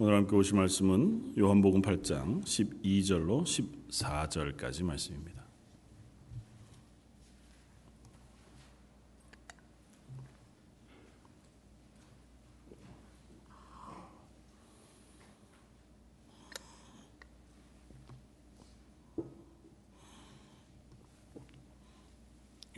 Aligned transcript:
오늘 0.00 0.14
함께 0.14 0.36
오실 0.36 0.54
말씀은 0.54 1.36
요한복음 1.36 1.82
8장 1.82 2.44
12절로 2.44 3.42
14절까지 3.42 4.84
말씀입니다. 4.84 5.44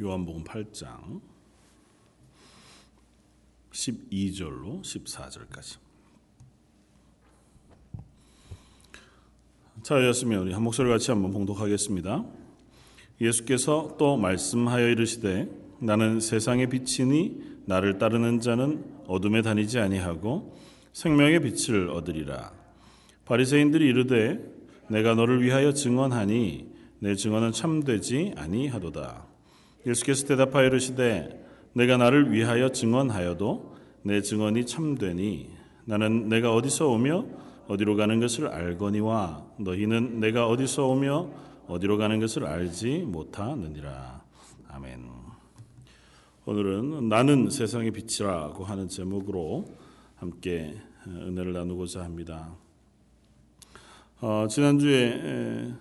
요한복음 0.00 0.44
8장 0.44 1.20
12절로 3.72 4.80
14절까지. 4.80 5.89
자였으면 9.82 10.42
우리 10.42 10.52
한 10.52 10.62
목소리 10.62 10.88
같이 10.88 11.10
한번 11.10 11.32
봉독하겠습니다. 11.32 12.24
예수께서 13.20 13.96
또 13.98 14.16
말씀하여 14.16 14.88
이르시되 14.88 15.48
나는 15.78 16.20
세상의 16.20 16.68
빛이니 16.68 17.60
나를 17.66 17.98
따르는 17.98 18.40
자는 18.40 18.84
어둠에 19.06 19.42
다니지 19.42 19.78
아니하고 19.78 20.56
생명의 20.92 21.40
빛을 21.40 21.88
얻으리라. 21.90 22.52
바리새인들이 23.24 23.86
이르되 23.86 24.40
내가 24.88 25.14
너를 25.14 25.42
위하여 25.42 25.72
증언하니 25.72 26.68
내 26.98 27.14
증언은 27.14 27.52
참되지 27.52 28.34
아니하도다. 28.36 29.24
예수께서 29.86 30.26
대답하여 30.26 30.66
이르시되 30.66 31.46
내가 31.72 31.96
나를 31.96 32.32
위하여 32.32 32.70
증언하여도 32.70 33.76
내 34.02 34.20
증언이 34.20 34.66
참되니 34.66 35.50
나는 35.84 36.28
내가 36.28 36.54
어디서 36.54 36.88
오며 36.88 37.24
어디로 37.70 37.94
가는 37.94 38.18
것을 38.18 38.48
알거니와 38.48 39.46
너희는 39.58 40.18
내가 40.18 40.48
어디서 40.48 40.88
오며 40.88 41.30
어디로 41.68 41.98
가는 41.98 42.18
것을 42.18 42.44
알지 42.44 43.04
못하느니라. 43.06 44.24
아멘. 44.66 45.08
오늘은 46.46 47.08
나는 47.08 47.48
세상의 47.48 47.92
빛이라고 47.92 48.64
하는 48.64 48.88
제목으로 48.88 49.66
함께 50.16 50.82
은혜를 51.06 51.52
나누고자 51.52 52.02
합니다. 52.02 52.56
어, 54.20 54.48
지난주에 54.50 55.72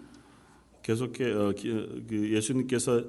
계속해 0.83 1.31
어, 1.33 1.53
그 1.59 2.29
예수님께서 2.35 3.03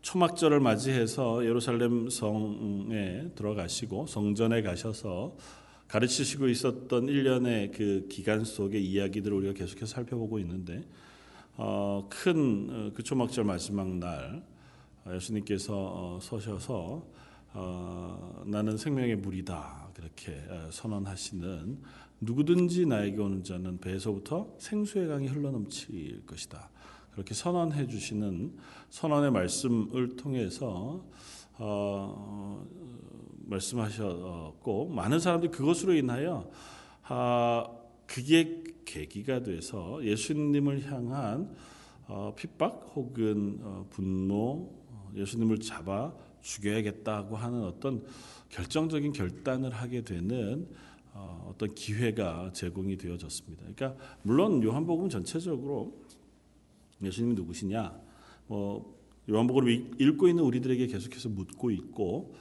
초막절을 0.00 0.60
맞이해서 0.60 1.44
예루살렘 1.44 2.08
성에 2.08 3.32
들어가시고 3.34 4.06
성전에 4.06 4.62
가셔서 4.62 5.36
가르치시고 5.88 6.48
있었던 6.48 7.06
1년의 7.06 7.72
그 7.72 8.06
기간 8.08 8.44
속의 8.44 8.84
이야기들을 8.84 9.36
우리가 9.36 9.52
계속해서 9.54 9.86
살펴보고 9.86 10.38
있는데 10.40 10.82
어, 11.56 12.08
큰그 12.10 12.94
어, 12.98 13.02
초막절 13.02 13.44
마지막 13.44 13.88
날 13.88 14.42
어, 15.04 15.14
예수님께서 15.14 15.74
어, 15.74 16.18
서셔서 16.20 17.06
어, 17.52 18.42
나는 18.46 18.76
생명의 18.76 19.16
물이다 19.16 19.90
그렇게 19.94 20.42
선언하시는 20.70 21.78
누구든지 22.20 22.86
나에게 22.86 23.20
오는 23.20 23.44
자는 23.44 23.78
배에서부터 23.78 24.54
생수의 24.58 25.08
강이 25.08 25.28
흘러넘칠 25.28 26.24
것이다. 26.26 26.70
그렇게 27.12 27.34
선언해 27.34 27.86
주시는 27.86 28.56
선언의 28.90 29.30
말씀을 29.30 30.16
통해서 30.16 31.04
어, 31.58 32.66
말씀하셨고 33.46 34.88
많은 34.88 35.18
사람들이 35.18 35.50
그것으로 35.52 35.94
인하여 35.94 36.50
아, 37.04 37.66
그게 38.06 38.62
계기가 38.84 39.42
돼서 39.42 40.04
예수님을 40.04 40.90
향한 40.90 41.54
어, 42.06 42.34
핍박 42.36 42.92
혹은 42.94 43.58
어, 43.62 43.86
분노, 43.90 44.70
어, 44.88 45.10
예수님을 45.16 45.60
잡아 45.60 46.12
죽여야겠다고 46.42 47.36
하는 47.36 47.64
어떤 47.64 48.04
결정적인 48.50 49.12
결단을 49.12 49.70
하게 49.70 50.02
되는 50.02 50.68
어, 51.12 51.50
어떤 51.50 51.74
기회가 51.74 52.50
제공이 52.52 52.98
되어졌습니다. 52.98 53.64
그러니까 53.74 53.96
물론 54.22 54.62
요한복음 54.62 55.08
전체적으로 55.08 56.04
예수님이 57.02 57.34
누구시냐? 57.34 57.98
뭐 58.46 58.98
요한복음을 59.30 60.00
읽고 60.00 60.28
있는 60.28 60.44
우리들에게 60.44 60.86
계속해서 60.86 61.30
묻고 61.30 61.70
있고 61.70 62.34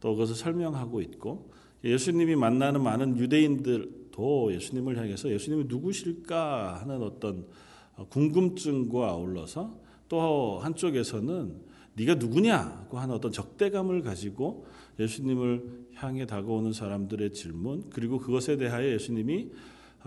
또 0.00 0.12
그것을 0.12 0.34
설명하고 0.34 1.00
있고 1.00 1.50
예수님이 1.84 2.36
만나는 2.36 2.82
많은 2.82 3.16
유대인들도 3.18 4.52
예수님을 4.52 4.96
향해서 4.96 5.30
예수님이 5.30 5.64
누구실까 5.68 6.80
하는 6.80 7.02
어떤 7.02 7.46
궁금증과 8.08 9.08
아울러서 9.08 9.78
또 10.08 10.58
한쪽에서는 10.60 11.68
네가 11.94 12.14
누구냐고 12.14 12.98
하는 12.98 13.14
어떤 13.14 13.32
적대감을 13.32 14.02
가지고 14.02 14.66
예수님을 14.98 15.86
향해 15.94 16.26
다가오는 16.26 16.72
사람들의 16.72 17.32
질문 17.32 17.90
그리고 17.90 18.18
그것에 18.18 18.56
대하여 18.56 18.92
예수님이 18.92 19.50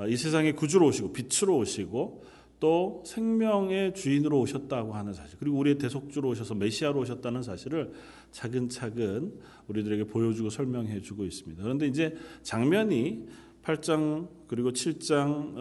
이 0.07 0.17
세상의 0.17 0.55
구주로 0.55 0.87
오시고 0.87 1.11
빛으로 1.11 1.57
오시고 1.57 2.23
또 2.61 3.03
생명의 3.07 3.93
주인으로 3.95 4.39
오셨다고 4.39 4.93
하는 4.93 5.13
사실, 5.13 5.37
그리고 5.39 5.57
우리의 5.57 5.79
대속주로 5.79 6.29
오셔서 6.29 6.53
메시아로 6.53 6.99
오셨다는 7.01 7.41
사실을 7.41 7.91
차근차근 8.29 9.33
우리들에게 9.67 10.05
보여주고 10.05 10.51
설명해 10.51 11.01
주고 11.01 11.25
있습니다. 11.25 11.63
그런데 11.63 11.87
이제 11.87 12.15
장면이 12.43 13.25
8장 13.63 14.27
그리고 14.47 14.69
7장에서 14.71 15.55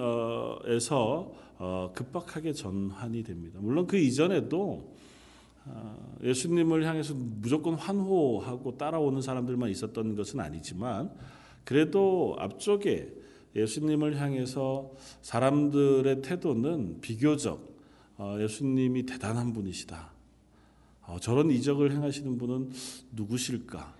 어, 1.58 1.92
급박하게 1.94 2.52
전환이 2.52 3.22
됩니다. 3.22 3.58
물론 3.62 3.86
그 3.86 3.96
이전에도 3.96 4.92
어, 5.64 6.18
예수님을 6.22 6.84
향해서 6.84 7.14
무조건 7.16 7.76
환호하고 7.76 8.76
따라오는 8.76 9.22
사람들만 9.22 9.70
있었던 9.70 10.16
것은 10.16 10.38
아니지만 10.40 11.10
그래도 11.64 12.36
앞쪽에 12.38 13.19
예수님을 13.56 14.20
향해서 14.20 14.92
사람들의 15.22 16.22
태도는 16.22 17.00
비교적 17.00 17.70
어, 18.16 18.36
예수님이 18.38 19.06
대단한 19.06 19.52
분이시다. 19.52 20.12
어, 21.06 21.16
저런 21.20 21.50
이적을 21.50 21.92
행하시는 21.92 22.38
분은 22.38 22.70
누구실까? 23.12 23.94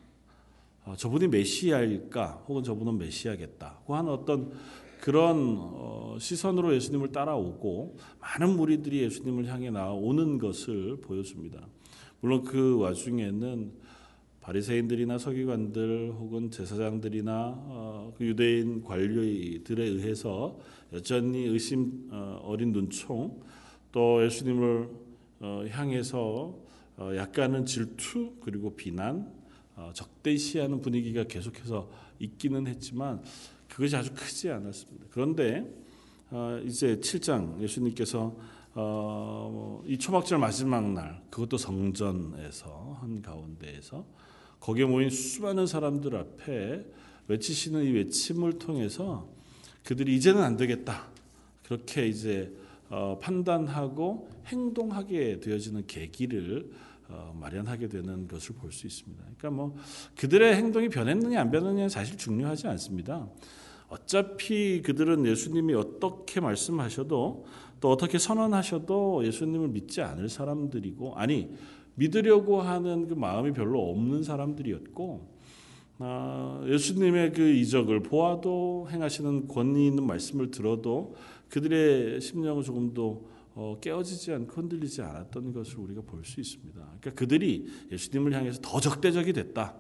어, 0.85 0.95
저분이 0.97 1.29
메시아일까? 1.29 2.45
혹은 2.47 2.63
저분은 2.63 2.99
메시아겠다. 2.99 3.81
고 3.85 3.97
하는 3.97 4.13
어떤 4.13 4.53
그런 5.01 6.19
시선으로 6.19 6.75
예수님을 6.75 7.11
따라오고 7.11 7.97
많은 8.21 8.57
무리들이 8.57 9.03
예수님을 9.05 9.47
향해 9.47 9.71
나오는 9.71 10.39
것을 10.39 11.01
보여줍니다. 11.01 11.67
물론 12.21 12.45
그 12.45 12.79
와중에는 12.79 13.73
바리새인들이나 14.51 15.19
서기관들 15.19 16.15
혹은 16.19 16.51
제사장들이나 16.51 17.33
어, 17.57 18.13
그 18.17 18.27
유대인 18.27 18.83
관료들에 18.83 19.85
의해서 19.85 20.59
여전히 20.93 21.45
의심 21.47 22.09
어, 22.11 22.41
어린 22.43 22.73
눈총 22.73 23.41
또 23.93 24.25
예수님을 24.25 24.91
어, 25.41 25.65
향해서 25.71 26.59
어, 26.97 27.13
약간은 27.15 27.65
질투 27.65 28.33
그리고 28.41 28.75
비난 28.75 29.33
어, 29.77 29.93
적대시하는 29.95 30.81
분위기가 30.81 31.23
계속해서 31.25 31.89
있기는 32.19 32.67
했지만 32.67 33.23
그것이 33.69 33.95
아주 33.95 34.13
크지 34.13 34.51
않았습니다. 34.51 35.07
그런데 35.11 35.65
어, 36.31 36.61
이제 36.65 36.97
7장 36.97 37.61
예수님께서 37.61 38.37
뭐이 38.75 39.99
초막절 39.99 40.39
마지막 40.39 40.93
날 40.93 41.23
그것도 41.31 41.57
성전에서 41.57 42.99
한 43.01 43.23
가운데에서 43.23 44.05
거기에 44.61 44.85
모인 44.85 45.11
수많은 45.11 45.67
사람들 45.67 46.15
앞에 46.17 46.85
외치시는 47.29 47.85
이 47.85 47.91
외침을 47.93 48.59
통해서 48.59 49.29
그들이 49.85 50.15
이제는 50.17 50.43
안 50.43 50.57
되겠다. 50.57 51.09
그렇게 51.65 52.07
이제 52.07 52.53
어, 52.89 53.19
판단하고 53.21 54.29
행동하게 54.47 55.41
되어지는 55.41 55.87
계기를 55.87 56.71
어, 57.09 57.37
마련하게 57.41 57.89
되는 57.89 58.29
것을 58.29 58.55
볼 58.57 58.73
수 58.73 58.87
있습니다. 58.87 59.23
그러니까 59.23 59.51
뭐 59.51 59.77
그들의 60.17 60.55
행동이 60.57 60.89
변했느냐 60.89 61.41
안 61.41 61.51
변했느냐 61.51 61.89
사실 61.89 62.17
중요하지 62.17 62.67
않습니다. 62.69 63.29
어차피 63.89 64.83
그들은 64.83 65.27
예수님이 65.27 65.75
어떻게 65.75 66.41
말씀하셔도 66.41 67.47
또 67.81 67.91
어떻게 67.91 68.19
선언하셔도 68.19 69.25
예수님을 69.27 69.69
믿지 69.69 70.03
않을 70.03 70.29
사람들이고 70.29 71.17
아니 71.17 71.53
믿으려고 72.01 72.63
하는 72.63 73.07
그 73.09 73.15
마음이 73.15 73.53
별로 73.53 73.91
없는 73.91 74.23
사람들이었고 74.23 75.29
아, 75.99 76.65
예수님의 76.67 77.33
그 77.35 77.47
이적을 77.51 78.03
보아도 78.03 78.89
행하시는 78.91 79.49
권위 79.49 79.87
있는 79.87 80.07
말씀을 80.07 80.51
들어도 80.51 81.15
그들의 81.51 82.23
심령은 82.23 82.63
조금도 82.63 83.29
어, 83.55 83.77
깨어지지 83.83 84.33
않고 84.33 84.53
흔들리지 84.53 85.03
않았던 85.03 85.53
것을 85.53 85.79
우리가 85.79 86.01
볼 86.03 86.25
수 86.25 86.41
있습니다. 86.41 86.81
그러니까 86.81 87.11
그들이 87.11 87.67
예수님을 87.93 88.33
향해서 88.33 88.61
더 88.63 88.81
적대적이 88.81 89.35
됐다. 89.35 89.77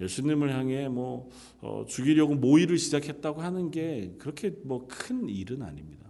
예수님을 0.00 0.54
향해 0.54 0.88
뭐 0.88 1.30
어, 1.60 1.84
죽이려고 1.88 2.36
모의를 2.36 2.78
시작했다고 2.78 3.40
하는 3.40 3.72
게 3.72 4.14
그렇게 4.18 4.50
뭐 4.62 4.86
큰 4.86 5.28
일은 5.28 5.62
아닙니다. 5.62 6.06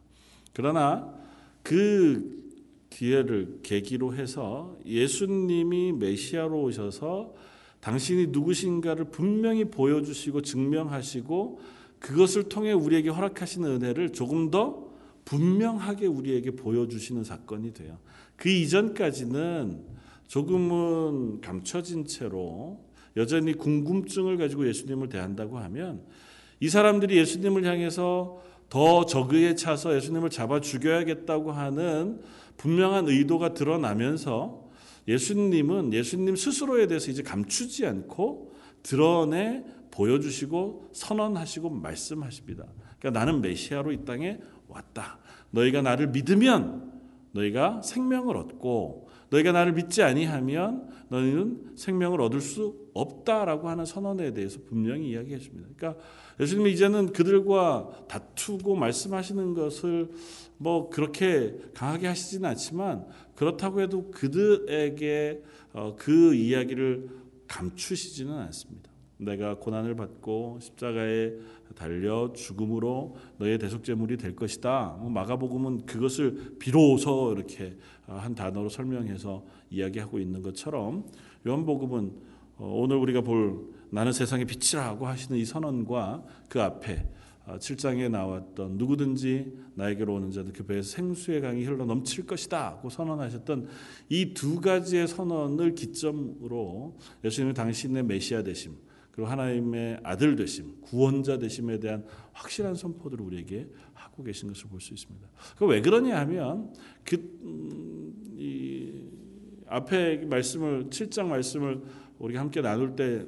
그러나 0.53 1.15
그 1.63 2.46
기회를 2.91 3.61
계기로 3.63 4.15
해서 4.15 4.77
예수님이 4.87 5.93
메시아로 5.93 6.63
오셔서 6.63 7.35
당신이 7.81 8.29
누구신가를 8.29 9.07
분명히 9.07 9.65
보여주시고 9.65 10.43
증명하시고 10.43 11.61
그것을 11.99 12.45
통해 12.45 12.73
우리에게 12.73 13.11
허락하시는 13.11 13.69
은혜를 13.69 14.13
조금 14.13 14.51
더 14.51 14.87
분명하게 15.25 16.07
우리에게 16.07 16.53
보여주시는 16.53 17.25
사건이 17.25 17.75
돼요. 17.75 17.99
그 18.37 18.49
이전까지는 18.49 19.85
조금은 20.29 21.41
감춰진 21.41 22.07
채로 22.07 22.85
여전히 23.17 23.55
궁금증을 23.55 24.37
가지고 24.37 24.69
예수님을 24.69 25.09
대한다고 25.09 25.59
하면 25.59 26.03
이 26.61 26.69
사람들이 26.69 27.17
예수님을 27.19 27.65
향해서 27.65 28.43
더 28.69 29.07
적의에 29.07 29.55
차서 29.55 29.95
예수님을 29.97 30.31
잡아 30.31 30.61
죽여야겠다고 30.61 31.53
하는 31.53 32.21
분명한 32.57 33.09
의도가 33.09 33.55
드러나면서 33.55 34.67
예수님은 35.09 35.93
예수님 35.93 36.37
스스로에 36.37 36.87
대해서 36.87 37.11
이제 37.11 37.23
감추지 37.23 37.87
않고 37.87 38.53
드러내 38.83 39.65
보여주시고 39.91 40.91
선언하시고 40.93 41.71
말씀하십니다. 41.71 42.65
그러니까 42.99 43.19
나는 43.19 43.41
메시아로 43.41 43.93
이 43.93 44.05
땅에 44.05 44.39
왔다. 44.69 45.19
너희가 45.51 45.83
나를 45.83 46.09
믿으면 46.09 46.93
너희가 47.33 47.83
생명을 47.83 48.37
얻고 48.37 49.09
너희가 49.31 49.53
나를 49.53 49.73
믿지 49.73 50.03
아니하면 50.03 50.89
너희는 51.09 51.73
생명을 51.77 52.21
얻을 52.21 52.41
수 52.41 52.89
없다라고 52.95 53.69
하는 53.69 53.85
선언에 53.85 54.33
대해서 54.33 54.59
분명히 54.67 55.11
이야기해 55.11 55.39
줍니다. 55.39 55.69
그러니까 55.77 56.03
예수님이 56.41 56.73
이제는 56.73 57.13
그들과 57.13 58.07
다투고 58.09 58.77
말씀하시는 58.77 59.55
것을 59.55 60.11
뭐 60.59 60.91
그렇게 60.91 61.57
강하게 61.75 62.09
하시지는 62.09 62.49
않지만 62.51 63.07
그렇다고 63.35 63.81
해도 63.81 64.11
그들에게 64.11 65.43
어, 65.73 65.95
그 65.97 66.35
이야기를 66.35 67.09
감추시지는 67.47 68.33
않습니다. 68.33 68.91
내가 69.19 69.59
고난을 69.59 69.97
받고 69.97 70.59
십자가에 70.61 71.33
달려 71.75 72.33
죽음으로 72.35 73.17
너의 73.39 73.59
대속제물이 73.59 74.17
될 74.19 74.37
것이다. 74.37 74.99
뭐 75.01 75.11
마가복음은 75.11 75.87
그것을 75.87 76.57
비로소 76.59 77.33
이렇게 77.33 77.77
한 78.07 78.35
단어로 78.35 78.69
설명해서 78.69 79.45
이야기하고 79.71 80.19
있는 80.19 80.43
것처럼 80.43 81.07
요한복음은 81.47 82.13
어, 82.59 82.73
오늘 82.75 82.97
우리가 82.97 83.21
볼 83.21 83.75
나는 83.91 84.13
세상의 84.13 84.47
빛이라고 84.47 85.07
하시는 85.07 85.39
이 85.39 85.45
선언과 85.45 86.25
그 86.49 86.61
앞에 86.63 87.07
7장에 87.47 88.07
어, 88.07 88.09
나왔던 88.09 88.77
누구든지 88.77 89.53
나에게로 89.75 90.15
오는 90.15 90.31
자는 90.33 90.53
그 90.53 90.65
배에서 90.65 90.91
생수의 90.91 91.41
강이 91.41 91.65
흘러 91.65 91.85
넘칠 91.85 92.27
것이다 92.27 92.79
고 92.83 92.91
선언하셨던 92.91 93.69
이 94.09 94.35
두 94.35 94.61
가지의 94.61 95.07
선언을 95.07 95.75
기점으로 95.75 96.99
예수님이 97.25 97.55
당신의 97.55 98.03
메시아 98.05 98.43
되심 98.43 98.77
그리고 99.13 99.31
하나님의 99.31 100.01
아들 100.03 100.35
되심 100.37 100.81
구원자 100.83 101.39
되심에 101.39 101.79
대한 101.79 102.05
확실한 102.33 102.75
선포들을 102.75 103.25
우리에게 103.25 103.69
하고 103.95 104.23
계신 104.25 104.49
것을 104.49 104.69
볼 104.69 104.81
수 104.81 104.93
있습니다. 104.93 105.29
그 105.57 105.65
왜 105.67 105.81
그러냐 105.81 106.19
하면 106.21 106.73
그 107.05 107.17
음, 107.43 108.13
앞에 109.69 110.19
말씀을 110.27 110.91
7장 110.91 111.27
말씀을 111.27 111.83
우리가 112.19 112.41
함께 112.41 112.61
나눌 112.61 112.95
때 112.97 113.27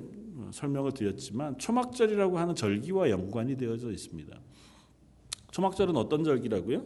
설명을 0.53 0.93
드렸지만 0.93 1.59
초막절이라고 1.59 2.39
하는 2.39 2.55
절기와 2.55 3.11
연관이 3.11 3.57
되어져 3.57 3.91
있습니다. 3.91 4.39
초막절은 5.51 5.97
어떤 5.97 6.25
절기라고요? 6.25 6.85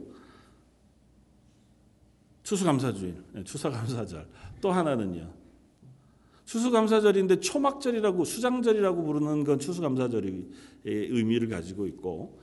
추수감사주일, 2.43 3.16
네, 3.32 3.44
추수감사절. 3.44 4.26
또 4.60 4.72
하나는요. 4.72 5.32
추수감사절인데 6.44 7.40
초막절이라고 7.40 8.25
수장절이라고 8.25 9.05
부르는 9.05 9.44
건 9.44 9.58
추수감사절의 9.58 10.48
의미를 10.84 11.48
가지고 11.48 11.87
있고 11.87 12.38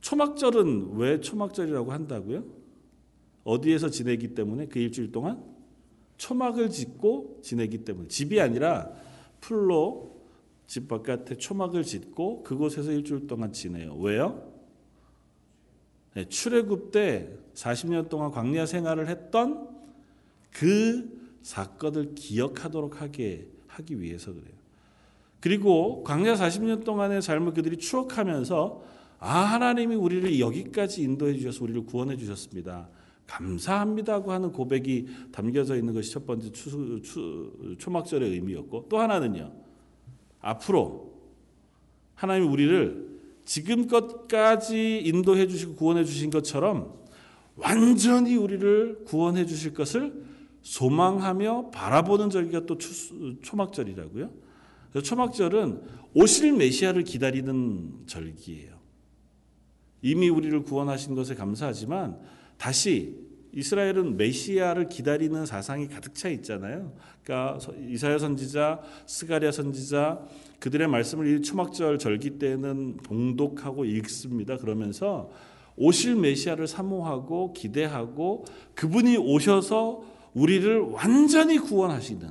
초막절은 0.00 0.96
왜 0.96 1.20
초막절이라고 1.20 1.92
한다고요? 1.92 2.44
어디에서 3.42 3.90
지내기 3.90 4.34
때문에 4.34 4.66
그 4.66 4.78
일주일 4.78 5.12
동안 5.12 5.42
초막을 6.16 6.70
짓고 6.70 7.40
지내기 7.42 7.84
때문에 7.84 8.08
집이 8.08 8.40
아니라 8.40 8.90
풀로 9.40 10.14
집 10.66 10.88
바깥에 10.88 11.36
초막을 11.36 11.84
짓고 11.84 12.42
그곳에서 12.42 12.92
일주일 12.92 13.26
동안 13.26 13.52
지내요. 13.52 13.96
왜요? 13.96 14.50
네, 16.14 16.24
출애굽 16.28 16.92
때 16.92 17.28
40년 17.54 18.08
동안 18.08 18.30
광야 18.30 18.66
생활을 18.66 19.08
했던 19.08 19.68
그 20.50 21.38
사건을 21.42 22.14
기억하도록 22.14 23.02
하게 23.02 23.48
하기 23.66 24.00
위해서 24.00 24.32
그래요. 24.32 24.54
그리고 25.40 26.02
광야 26.04 26.34
40년 26.36 26.84
동안의 26.84 27.20
삶을 27.20 27.52
그들이 27.52 27.76
추억하면서 27.76 28.82
아 29.18 29.38
하나님이 29.40 29.94
우리를 29.94 30.40
여기까지 30.40 31.02
인도해 31.02 31.34
주셔서 31.34 31.64
우리를 31.64 31.84
구원해 31.84 32.16
주셨습니다. 32.16 32.88
감사합니다고 33.26 34.32
하는 34.32 34.52
고백이 34.52 35.06
담겨져 35.32 35.76
있는 35.76 35.94
것이 35.94 36.12
첫 36.12 36.26
번째 36.26 36.52
추, 36.52 37.00
추, 37.02 37.76
초막절의 37.78 38.30
의미였고 38.30 38.86
또 38.88 38.98
하나는요. 38.98 39.52
앞으로 40.40 41.14
하나님 42.14 42.52
우리를 42.52 43.14
지금껏까지 43.44 45.00
인도해 45.04 45.46
주시고 45.46 45.74
구원해 45.74 46.04
주신 46.04 46.30
것처럼 46.30 46.94
완전히 47.56 48.36
우리를 48.36 49.04
구원해 49.04 49.46
주실 49.46 49.74
것을 49.74 50.24
소망하며 50.62 51.70
바라보는 51.70 52.30
절기가 52.30 52.66
또 52.66 52.78
초막절이라고요. 53.42 54.30
초막절은 55.02 55.82
오실 56.14 56.52
메시아를 56.54 57.04
기다리는 57.04 58.04
절기예요. 58.06 58.74
이미 60.02 60.28
우리를 60.28 60.62
구원하신 60.62 61.14
것에 61.14 61.34
감사하지만 61.34 62.18
다시 62.56 63.24
이스라엘은 63.52 64.16
메시아를 64.16 64.88
기다리는 64.88 65.46
사상이 65.46 65.86
가득 65.86 66.14
차 66.14 66.28
있잖아요. 66.28 66.92
그러니까 67.22 67.58
이사야 67.88 68.18
선지자, 68.18 68.80
스가랴 69.06 69.52
선지자 69.52 70.20
그들의 70.58 70.88
말씀을 70.88 71.26
이 71.28 71.42
초막절 71.42 71.98
절기 71.98 72.38
때는 72.38 72.96
봉독하고 72.98 73.84
읽습니다. 73.84 74.56
그러면서 74.56 75.30
오실 75.76 76.16
메시아를 76.16 76.66
사모하고 76.66 77.52
기대하고 77.52 78.44
그분이 78.74 79.16
오셔서 79.18 80.02
우리를 80.34 80.80
완전히 80.80 81.58
구원하시는 81.58 82.28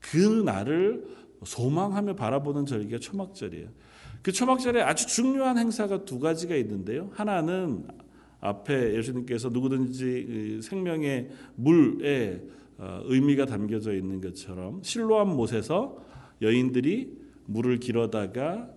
그 0.00 0.16
날을 0.44 1.06
소망하며 1.44 2.16
바라보는 2.16 2.66
절기가 2.66 2.98
초막절이에요. 2.98 3.68
그 4.22 4.32
초막절에 4.32 4.82
아주 4.82 5.06
중요한 5.06 5.56
행사가 5.56 6.04
두 6.04 6.18
가지가 6.18 6.56
있는데요. 6.56 7.10
하나는 7.14 7.86
앞에 8.40 8.96
예수님께서 8.96 9.48
누구든지 9.48 10.60
생명의 10.62 11.30
물에 11.56 12.42
어, 12.78 13.00
의미가 13.04 13.46
담겨져 13.46 13.92
있는 13.92 14.20
것처럼 14.20 14.82
실로암 14.82 15.34
못에서 15.34 15.98
여인들이 16.40 17.18
물을 17.46 17.78
길어다가 17.78 18.70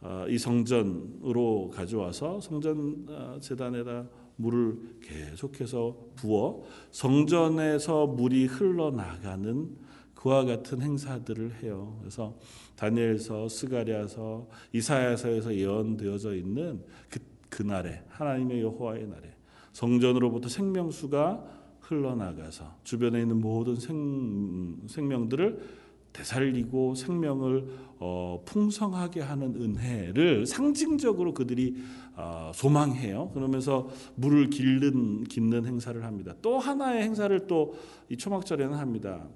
어, 0.00 0.26
이 0.28 0.38
성전으로 0.38 1.70
가져와서 1.72 2.40
성전 2.40 3.06
어, 3.08 3.38
재단에다 3.40 4.08
물을 4.36 4.76
계속해서 5.02 5.96
부어 6.16 6.64
성전에서 6.90 8.08
물이 8.08 8.46
흘러나가는 8.46 9.70
그와 10.14 10.44
같은 10.44 10.80
행사들을 10.80 11.62
해요. 11.62 11.98
그래서 12.00 12.34
다니엘서, 12.76 13.48
스가랴서, 13.48 14.48
이사야서에서 14.72 15.54
예언되어져 15.54 16.34
있는 16.34 16.82
그 17.10 17.20
그 17.54 17.62
날에 17.62 18.02
하나님의 18.08 18.62
여호와의 18.62 19.06
날에 19.06 19.32
성전으로부터 19.72 20.48
생명수가 20.48 21.44
흘러나가서 21.78 22.78
주변에 22.82 23.20
있는 23.20 23.40
모든 23.40 23.76
생, 23.76 24.76
생명들을 24.88 25.84
되살리고 26.12 26.96
생명을 26.96 27.66
어, 27.98 28.42
풍성하게 28.44 29.20
하는 29.20 29.54
은혜를 29.54 30.46
상징적으로 30.46 31.32
그들이 31.32 31.76
어, 32.16 32.50
소망해요. 32.52 33.30
그러면서 33.34 33.88
물을 34.16 34.50
길는 34.50 35.24
깃는 35.24 35.64
행사를 35.64 36.02
합니다. 36.02 36.34
또 36.42 36.58
하나의 36.58 37.04
행사를 37.04 37.46
또 37.46 37.74
이 38.08 38.16
초막절에는 38.16 38.76
합니다. 38.76 39.28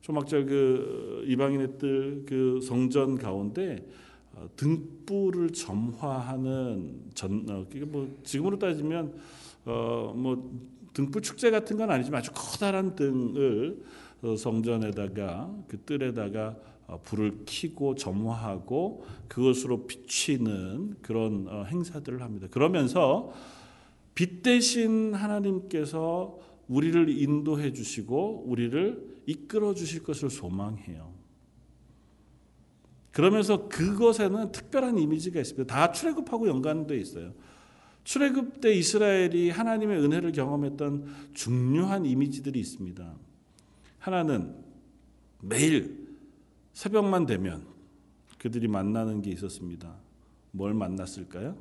초막절 0.00 0.46
그 0.46 1.24
이방인의 1.26 1.78
뜰 1.78 2.24
그 2.26 2.60
성전 2.62 3.16
가운데 3.16 3.76
어, 3.76 4.06
등불을 4.56 5.52
점화하는 5.52 7.10
전 7.14 7.46
어, 7.48 7.64
뭐 7.86 8.18
지금으로 8.24 8.58
따지면 8.58 9.14
어뭐 9.64 10.50
등불 10.92 11.22
축제 11.22 11.50
같은 11.50 11.76
건 11.76 11.90
아니지만 11.90 12.20
아주 12.20 12.30
커다란 12.34 12.94
등을 12.96 13.82
어, 14.22 14.36
성전에다가 14.36 15.54
그 15.68 15.78
뜰에다가 15.80 16.56
어, 16.88 17.00
불을 17.04 17.44
켜고 17.46 17.94
점화하고 17.94 19.04
그것으로 19.28 19.86
비치는 19.86 20.96
그런 21.02 21.46
어, 21.48 21.64
행사들을 21.64 22.22
합니다. 22.22 22.48
그러면서 22.50 23.32
빛 24.14 24.42
대신 24.42 25.14
하나님께서 25.14 26.38
우리를 26.66 27.08
인도해 27.08 27.72
주시고 27.72 28.44
우리를 28.46 29.20
이끌어 29.26 29.74
주실 29.74 30.02
것을 30.02 30.30
소망해요. 30.30 31.17
그러면서 33.12 33.68
그것에는 33.68 34.52
특별한 34.52 34.98
이미지가 34.98 35.40
있습니다. 35.40 35.74
다 35.74 35.92
출애굽하고 35.92 36.48
연관되어 36.48 36.96
있어요. 36.96 37.32
출애굽 38.04 38.60
때 38.60 38.72
이스라엘이 38.72 39.50
하나님의 39.50 40.02
은혜를 40.02 40.32
경험했던 40.32 41.32
중요한 41.34 42.06
이미지들이 42.06 42.58
있습니다. 42.58 43.14
하나는 43.98 44.54
매일 45.40 46.08
새벽만 46.72 47.26
되면 47.26 47.66
그들이 48.38 48.68
만나는 48.68 49.20
게 49.20 49.30
있었습니다. 49.32 49.94
뭘 50.52 50.74
만났을까요? 50.74 51.56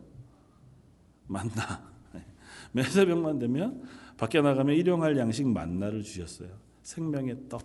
만나. 1.28 1.92
매 2.72 2.84
새벽만 2.84 3.40
되면 3.40 3.84
밖에 4.16 4.42
나가면 4.42 4.76
일용할 4.76 5.18
양식 5.18 5.48
만나를 5.48 6.04
주셨어요. 6.04 6.50
생명의 6.84 7.50
떡. 7.50 7.64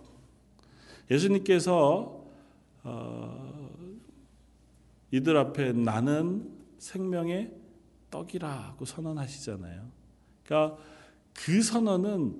예수님께서 1.10 2.21
어, 2.84 3.70
이들 5.10 5.36
앞에 5.36 5.72
나는 5.72 6.50
생명의 6.78 7.52
떡이라고 8.10 8.84
선언하시잖아요. 8.84 9.88
그러니까 10.44 10.78
그 11.32 11.62
선언은 11.62 12.34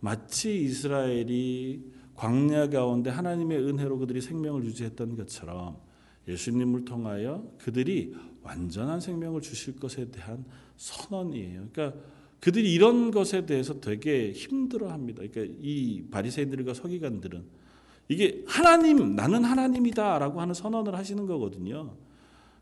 마치 0.00 0.62
이스라엘이 0.62 1.92
광야 2.14 2.68
가운데 2.68 3.10
하나님의 3.10 3.58
은혜로 3.58 3.98
그들이 3.98 4.20
생명을 4.20 4.64
유지했던 4.64 5.16
것처럼 5.16 5.78
예수님을 6.26 6.84
통하여 6.84 7.48
그들이 7.58 8.14
완전한 8.42 9.00
생명을 9.00 9.40
주실 9.40 9.76
것에 9.76 10.10
대한 10.10 10.44
선언이에요. 10.76 11.68
그러니까 11.72 12.00
그들이 12.40 12.72
이런 12.72 13.10
것에 13.10 13.46
대해서 13.46 13.80
되게 13.80 14.32
힘들어 14.32 14.90
합니다. 14.90 15.22
그러니까 15.30 15.54
이 15.60 16.04
바리새인들과 16.10 16.74
서기관들은 16.74 17.44
이게 18.08 18.42
하나님 18.46 19.14
나는 19.14 19.44
하나님이다 19.44 20.18
라고 20.18 20.40
하는 20.40 20.54
선언을 20.54 20.94
하시는 20.94 21.26
거거든요. 21.26 21.94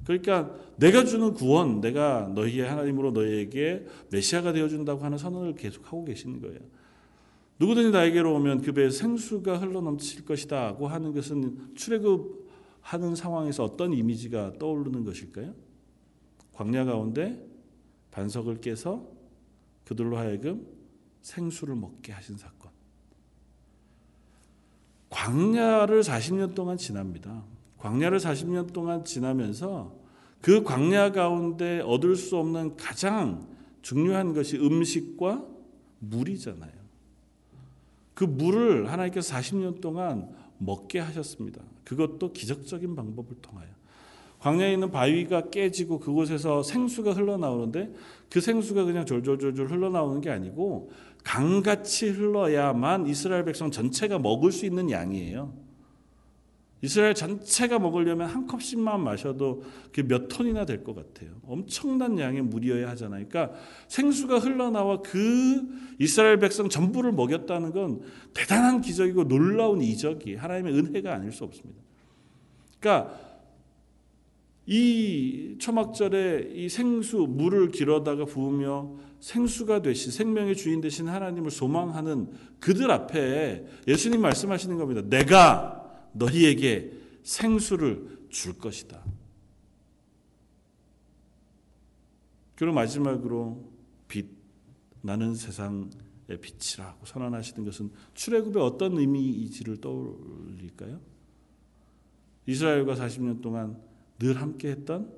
그러니까 0.05 0.55
내가 0.77 1.05
주는 1.05 1.33
구원, 1.35 1.81
내가 1.81 2.31
너희의 2.35 2.69
하나님으로 2.69 3.13
너희에게 3.13 3.87
메시아가 4.11 4.53
되어 4.53 4.69
준다고 4.69 5.05
하는 5.05 5.19
선언을 5.19 5.55
계속 5.55 5.87
하고 5.87 6.05
계시는 6.05 6.41
거예요. 6.41 6.59
누구든지 7.59 7.91
나에게로 7.91 8.35
오면 8.35 8.63
그 8.63 8.73
배에 8.73 8.91
생수가 8.91 9.59
흘러넘칠 9.59 10.25
것이다 10.25 10.75
고 10.75 10.89
하는 10.89 11.13
것은 11.13 11.75
출애굽하는 11.75 13.15
상황에서 13.15 13.65
어떤 13.65 13.93
이미지가 13.93 14.59
떠오르는 14.59 15.05
것일까요? 15.05 15.55
광야 16.53 16.85
가운데 16.85 17.45
반석을 18.11 18.61
깨서 18.61 19.09
그들로 19.85 20.19
하여금 20.19 20.67
생수를 21.23 21.77
먹게 21.77 22.13
하신 22.13 22.37
사건. 22.37 22.56
광야를 25.17 26.03
40년 26.03 26.55
동안 26.55 26.77
지납니다. 26.77 27.43
광야를 27.79 28.19
40년 28.19 28.75
동안 28.75 29.03
지나면서 29.03 29.95
그 30.43 30.63
광야 30.63 31.13
가운데 31.13 31.81
얻을 31.81 32.17
수 32.17 32.37
없는 32.37 32.77
가장 32.77 33.49
중요한 33.81 34.35
것이 34.35 34.59
음식과 34.59 35.43
물이잖아요. 36.01 36.73
그 38.13 38.25
물을 38.25 38.93
하나님께서 38.93 39.35
40년 39.35 39.81
동안 39.81 40.29
먹게 40.59 40.99
하셨습니다. 40.99 41.63
그것도 41.85 42.33
기적적인 42.35 42.95
방법을 42.95 43.37
통하여. 43.41 43.69
광야에 44.41 44.75
있는 44.75 44.91
바위가 44.91 45.49
깨지고 45.49 45.99
그곳에서 45.99 46.63
생수가 46.63 47.13
흘러나오는데 47.13 47.93
그 48.31 48.43
생수가 48.43 48.85
그냥 48.85 49.07
졸졸졸졸 49.07 49.71
흘러나오는 49.71 50.21
게 50.21 50.29
아니고 50.29 50.91
강같이 51.27 52.09
흘러야만 52.09 53.09
이스라엘 53.09 53.45
백성 53.45 53.73
전체가 53.73 54.21
먹을 54.21 54.53
수 54.53 54.65
있는 54.65 54.93
양이에요. 54.93 55.53
이스라엘 56.83 57.15
전체가 57.15 57.81
먹으려면 57.81 58.29
한 58.29 58.47
컵씩만 58.47 59.03
마셔도 59.03 59.65
몇 60.07 60.29
톤이나 60.29 60.65
될 60.65 60.85
것 60.85 60.95
같아요. 60.95 61.33
엄청난 61.45 62.17
양의 62.17 62.43
물이어야 62.43 62.89
하잖아요. 62.91 63.27
그러니까 63.29 63.59
생수가 63.89 64.39
흘러나와 64.39 65.03
그 65.03 65.67
이스라엘 65.99 66.39
백성 66.39 66.69
전부를 66.69 67.11
먹였다는 67.11 67.73
건 67.73 68.03
대단한 68.33 68.81
기적이고 68.81 69.27
놀라운 69.27 69.83
이적이 69.83 70.37
하나님의 70.37 70.75
은혜가 70.75 71.13
아닐 71.13 71.33
수 71.33 71.43
없습니다. 71.43 71.83
그러니까 72.79 73.19
이 74.67 75.57
초막절에 75.59 76.51
이 76.55 76.69
생수 76.69 77.27
물을 77.29 77.69
길어다가 77.71 78.27
부으며 78.27 79.06
생수가 79.21 79.83
되신 79.83 80.13
생명의 80.13 80.57
주인 80.57 80.81
되신 80.81 81.09
하나님을 81.09 81.51
소망하는 81.51 82.33
그들 82.61 82.91
앞에 82.91 83.67
예수님 83.89 84.21
말씀하시는 84.21 84.77
겁니다. 84.77 85.03
내가 85.03 86.09
너희에게 86.13 86.93
생수를 87.23 88.27
줄 88.31 88.59
것이다. 88.59 89.03
그리고 92.57 92.75
마지막으로 92.75 93.71
빛 94.09 94.27
나는 95.03 95.35
세상의 95.35 95.91
빛이라고 96.41 97.07
선언하시는 97.07 97.65
것은 97.65 97.91
출애굽의 98.15 98.63
어떤 98.63 98.97
의미이지를 98.99 99.81
떠올릴까요? 99.81 101.01
이스라엘과 102.47 102.95
40년 102.95 103.43
동안 103.43 103.81
늘 104.19 104.41
함께 104.41 104.71
했던 104.71 105.13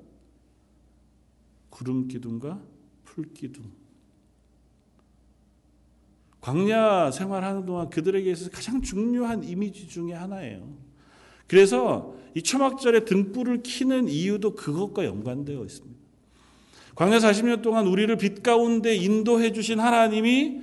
구름 1.69 2.07
기둥과 2.07 2.61
풀 3.05 3.33
기둥. 3.33 3.78
광야 6.41 7.11
생활하는 7.11 7.65
동안 7.65 7.89
그들에게 7.89 8.31
있어서 8.31 8.49
가장 8.49 8.81
중요한 8.81 9.43
이미지 9.43 9.87
중의 9.87 10.15
하나예요. 10.15 10.67
그래서 11.47 12.15
이 12.35 12.41
초막절에 12.41 13.05
등불을 13.05 13.63
키는 13.63 14.07
이유도 14.07 14.55
그것과 14.55 15.05
연관되어 15.05 15.63
있습니다. 15.63 15.99
광야 16.95 17.17
40년 17.17 17.61
동안 17.61 17.87
우리를 17.87 18.15
빛 18.17 18.43
가운데 18.43 18.95
인도해 18.95 19.51
주신 19.51 19.79
하나님이 19.79 20.61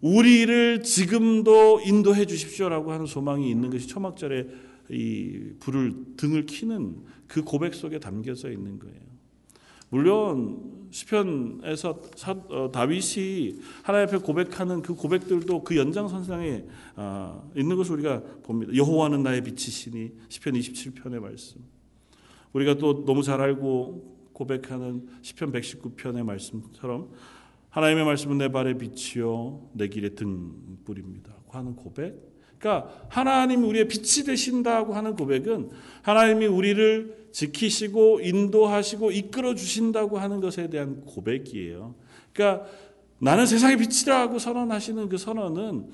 우리를 0.00 0.82
지금도 0.82 1.80
인도해 1.84 2.24
주십시오라고 2.24 2.92
하는 2.92 3.06
소망이 3.06 3.50
있는 3.50 3.70
것이 3.70 3.88
초막절에 3.88 4.46
이 4.90 5.54
불을 5.60 5.94
등을 6.16 6.46
키는 6.46 6.96
그 7.26 7.42
고백 7.42 7.74
속에 7.74 7.98
담겨져 7.98 8.50
있는 8.50 8.78
거예요. 8.78 9.07
물론 9.90 10.88
시편에서 10.90 12.00
어, 12.48 12.70
다윗이 12.72 13.60
하나님 13.82 14.08
앞에 14.08 14.18
고백하는 14.18 14.82
그 14.82 14.94
고백들도 14.94 15.64
그 15.64 15.76
연장선상에 15.76 16.64
어, 16.96 17.50
있는 17.54 17.76
것을 17.76 17.94
우리가 17.94 18.22
봅니다. 18.42 18.74
여호와는 18.74 19.22
나의 19.22 19.42
빛이시니 19.42 20.12
시편 20.28 20.54
27편의 20.54 21.20
말씀. 21.20 21.60
우리가 22.52 22.74
또 22.74 23.04
너무 23.04 23.22
잘 23.22 23.40
알고 23.40 24.30
고백하는 24.32 25.08
시편 25.22 25.52
119편의 25.52 26.22
말씀처럼 26.22 27.10
하나님의 27.70 28.04
말씀은 28.04 28.38
내 28.38 28.50
발의 28.50 28.78
빛이요 28.78 29.70
내 29.74 29.88
길의 29.88 30.14
등불입니다. 30.14 31.34
하는 31.50 31.76
고백. 31.76 32.28
그러니까 32.58 33.06
하나님이 33.08 33.66
우리의 33.66 33.88
빛이 33.88 34.26
되신다고 34.26 34.94
하는 34.94 35.14
고백은 35.14 35.70
하나님이 36.02 36.46
우리를 36.46 37.27
지키시고 37.38 38.18
인도하시고 38.20 39.12
이끌어 39.12 39.54
주신다고 39.54 40.18
하는 40.18 40.40
것에 40.40 40.68
대한 40.68 41.02
고백이에요. 41.02 41.94
그러니까 42.32 42.66
나는 43.20 43.46
세상의 43.46 43.76
빛이라고 43.76 44.40
선언하시는 44.40 45.08
그 45.08 45.18
선언은 45.18 45.88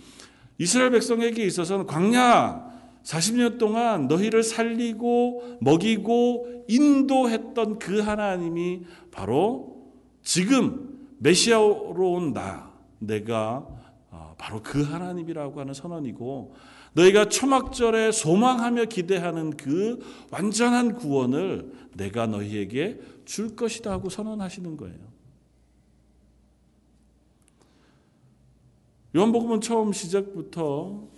이스라엘 0.56 0.90
백성에게 0.90 1.44
있어서는 1.44 1.86
광야 1.86 2.72
40년 3.02 3.58
동안 3.58 4.08
너희를 4.08 4.42
살리고 4.42 5.58
먹이고 5.60 6.64
인도했던 6.66 7.78
그 7.78 8.00
하나님이 8.00 8.84
바로 9.10 9.92
지금 10.22 10.98
메시아로 11.18 12.12
온 12.12 12.32
나, 12.32 12.72
내가 12.98 13.66
어, 13.68 13.83
바로 14.38 14.62
그 14.62 14.82
하나님이라고 14.82 15.60
하는 15.60 15.74
선언이고 15.74 16.54
너희가 16.94 17.28
초막절에 17.28 18.12
소망하며 18.12 18.86
기대하는 18.86 19.56
그 19.56 19.98
완전한 20.30 20.94
구원을 20.94 21.72
내가 21.94 22.26
너희에게 22.26 23.00
줄 23.24 23.56
것이다 23.56 23.90
하고 23.90 24.08
선언하시는 24.08 24.76
거예요. 24.76 25.14
요한복음은 29.16 29.60
처음 29.60 29.92
시작부터 29.92 31.08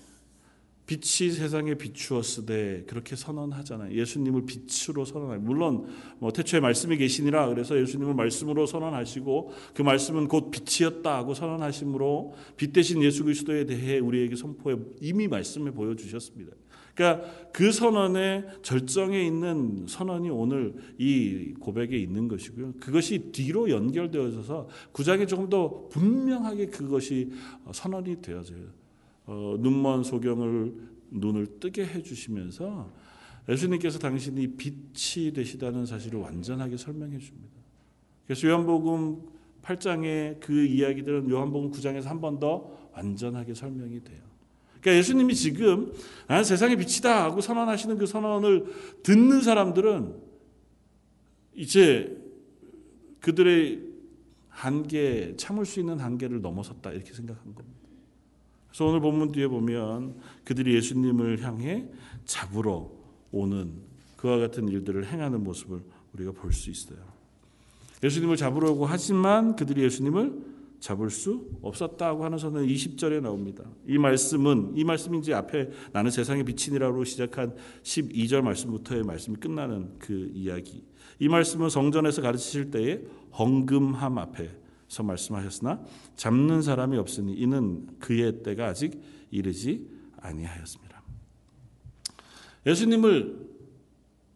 빛이 0.86 1.32
세상에 1.32 1.74
비추었으되 1.74 2.84
그렇게 2.86 3.16
선언하잖아요. 3.16 3.92
예수님을 3.92 4.46
빛으로 4.46 5.04
선언하요 5.04 5.40
물론 5.40 5.86
뭐 6.18 6.32
태초에 6.32 6.60
말씀이 6.60 6.96
계시니라 6.96 7.48
그래서 7.48 7.78
예수님을 7.78 8.14
말씀으로 8.14 8.66
선언하시고 8.66 9.52
그 9.74 9.82
말씀은 9.82 10.28
곧 10.28 10.52
빛이었다 10.52 11.16
하고 11.16 11.34
선언하심으로 11.34 12.34
빛 12.56 12.72
대신 12.72 13.02
예수 13.02 13.24
그리스도에 13.24 13.66
대해 13.66 13.98
우리에게 13.98 14.36
선포해 14.36 14.76
이미 15.00 15.26
말씀해 15.26 15.72
보여 15.72 15.94
주셨습니다. 15.96 16.52
그러니까 16.94 17.50
그 17.52 17.72
선언의 17.72 18.46
절정에 18.62 19.22
있는 19.22 19.86
선언이 19.86 20.30
오늘 20.30 20.74
이 20.98 21.52
고백에 21.60 21.96
있는 21.96 22.26
것이고요. 22.28 22.74
그것이 22.80 23.32
뒤로 23.32 23.68
연결되어져서 23.68 24.68
구장에 24.92 25.26
조금 25.26 25.50
더 25.50 25.88
분명하게 25.88 26.66
그것이 26.66 27.32
선언이 27.72 28.22
되어져요. 28.22 28.85
어, 29.26 29.56
눈먼 29.60 30.02
소경을 30.04 30.74
눈을 31.10 31.58
뜨게 31.60 31.84
해주시면서 31.86 32.90
예수님께서 33.48 33.98
당신이 33.98 34.56
빛이 34.56 35.32
되시다는 35.32 35.86
사실을 35.86 36.20
완전하게 36.20 36.76
설명해 36.76 37.18
줍니다. 37.18 37.54
그래서 38.26 38.48
요한복음 38.48 39.22
8장의 39.62 40.40
그 40.40 40.64
이야기들은 40.64 41.30
요한복음 41.30 41.70
9장에서 41.70 42.04
한 42.04 42.20
번 42.20 42.38
더 42.38 42.76
완전하게 42.92 43.54
설명이 43.54 44.02
돼요. 44.04 44.20
그러니까 44.80 44.98
예수님이 44.98 45.34
지금 45.34 45.92
나는 46.28 46.44
세상의 46.44 46.76
빛이다 46.76 47.24
하고 47.24 47.40
선언하시는 47.40 47.98
그 47.98 48.06
선언을 48.06 48.66
듣는 49.02 49.42
사람들은 49.42 50.14
이제 51.54 52.16
그들의 53.20 53.82
한계, 54.48 55.34
참을 55.36 55.66
수 55.66 55.80
있는 55.80 55.98
한계를 55.98 56.40
넘어섰다 56.40 56.92
이렇게 56.92 57.12
생각한 57.12 57.54
겁니다. 57.54 57.85
그래서 58.76 58.90
오늘 58.90 59.00
본문 59.00 59.32
뒤에 59.32 59.48
보면 59.48 60.16
그들이 60.44 60.74
예수님을 60.74 61.42
향해 61.42 61.88
잡으러 62.26 62.90
오는 63.32 63.72
그와 64.18 64.36
같은 64.36 64.68
일들을 64.68 65.06
행하는 65.06 65.42
모습을 65.42 65.80
우리가 66.12 66.32
볼 66.32 66.52
수 66.52 66.68
있어요. 66.68 66.98
예수님을 68.04 68.36
잡으려고 68.36 68.84
하지만 68.84 69.56
그들이 69.56 69.82
예수님을 69.82 70.42
잡을 70.80 71.08
수 71.08 71.48
없었다고 71.62 72.22
하는 72.22 72.36
선은 72.36 72.66
20절에 72.66 73.22
나옵니다. 73.22 73.64
이 73.86 73.96
말씀은 73.96 74.74
이 74.76 74.84
이제 75.20 75.32
앞에 75.32 75.70
나는 75.92 76.10
세상의 76.10 76.44
빛이니라로 76.44 77.02
시작한 77.04 77.54
12절 77.82 78.42
말씀부터의 78.42 79.04
말씀이 79.04 79.38
끝나는 79.38 79.94
그 79.98 80.30
이야기. 80.34 80.84
이 81.18 81.28
말씀은 81.28 81.70
성전에서 81.70 82.20
가르치실 82.20 82.70
때에 82.70 83.00
헝금함 83.38 84.18
앞에 84.18 84.65
서 84.88 85.02
말씀하셨으나 85.02 85.84
잡는 86.14 86.62
사람이 86.62 86.96
없으니 86.96 87.34
이는 87.34 87.86
그의 87.98 88.42
때가 88.42 88.66
아직 88.66 89.00
이르지 89.30 89.88
아니하였습니다. 90.18 91.02
예수님을 92.66 93.46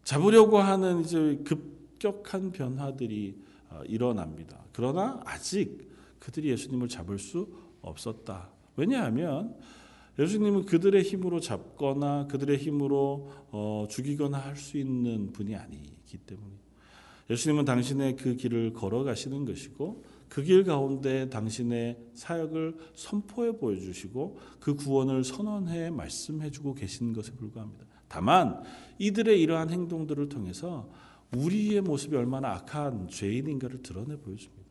잡으려고 0.03 0.59
하는 0.59 1.01
이제 1.01 1.39
급격한 1.45 2.51
변화들이 2.51 3.37
어, 3.69 3.81
일어납니다. 3.85 4.59
그러나 4.73 5.21
아직 5.25 5.89
그들이 6.19 6.49
예수님을 6.49 6.87
잡을 6.87 7.17
수 7.19 7.47
없었다. 7.81 8.49
왜냐하면 8.75 9.55
예수님은 10.19 10.65
그들의 10.65 11.01
힘으로 11.03 11.39
잡거나 11.39 12.27
그들의 12.27 12.57
힘으로 12.57 13.31
어, 13.51 13.85
죽이거나 13.89 14.37
할 14.37 14.55
수 14.55 14.77
있는 14.77 15.31
분이 15.31 15.55
아니기 15.55 16.17
때문에 16.17 16.51
예수님은 17.29 17.65
당신의 17.65 18.17
그 18.17 18.35
길을 18.35 18.73
걸어가시는 18.73 19.45
것이고 19.45 20.03
그 20.31 20.41
길 20.43 20.63
가운데 20.63 21.29
당신의 21.29 21.97
사역을 22.13 22.77
선포해 22.95 23.57
보여주시고 23.57 24.37
그 24.61 24.75
구원을 24.75 25.25
선언해 25.25 25.89
말씀해주고 25.89 26.73
계신 26.73 27.11
것에 27.11 27.33
불과합니다. 27.33 27.85
다만 28.07 28.63
이들의 28.97 29.41
이러한 29.41 29.69
행동들을 29.69 30.29
통해서 30.29 30.89
우리의 31.35 31.81
모습이 31.81 32.15
얼마나 32.15 32.53
악한 32.53 33.09
죄인인가를 33.09 33.83
드러내 33.83 34.15
보여줍니다. 34.15 34.63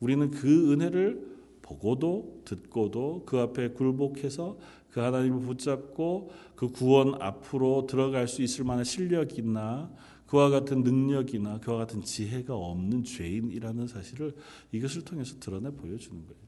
우리는 0.00 0.32
그 0.32 0.72
은혜를 0.72 1.36
보고도 1.62 2.42
듣고도 2.44 3.22
그 3.24 3.38
앞에 3.38 3.68
굴복해서 3.68 4.58
그 4.90 4.98
하나님을 4.98 5.42
붙잡고 5.42 6.30
그 6.56 6.70
구원 6.70 7.22
앞으로 7.22 7.86
들어갈 7.86 8.26
수 8.26 8.42
있을 8.42 8.64
만한 8.64 8.84
실력이나 8.84 9.92
그와 10.26 10.50
같은 10.50 10.82
능력이나 10.82 11.60
그와 11.60 11.78
같은 11.78 12.02
지혜가 12.02 12.54
없는 12.54 13.04
죄인이라는 13.04 13.86
사실을 13.86 14.34
이것을 14.72 15.02
통해서 15.02 15.38
드러내 15.38 15.70
보여주는 15.70 16.16
거예요. 16.26 16.46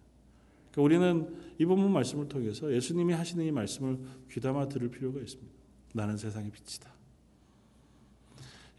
그러니까 0.73 0.83
우리는 0.83 1.37
이 1.59 1.65
본문 1.65 1.93
말씀을 1.93 2.29
통해서 2.29 2.73
예수님이 2.73 3.13
하시는 3.15 3.45
이 3.45 3.53
말씀을 3.53 3.99
귀담아 4.31 4.69
들을 4.69 4.89
필요가 4.91 5.21
있습니다. 5.21 5.53
나는 5.95 6.17
세상의 6.17 6.51
빛이다. 6.51 6.93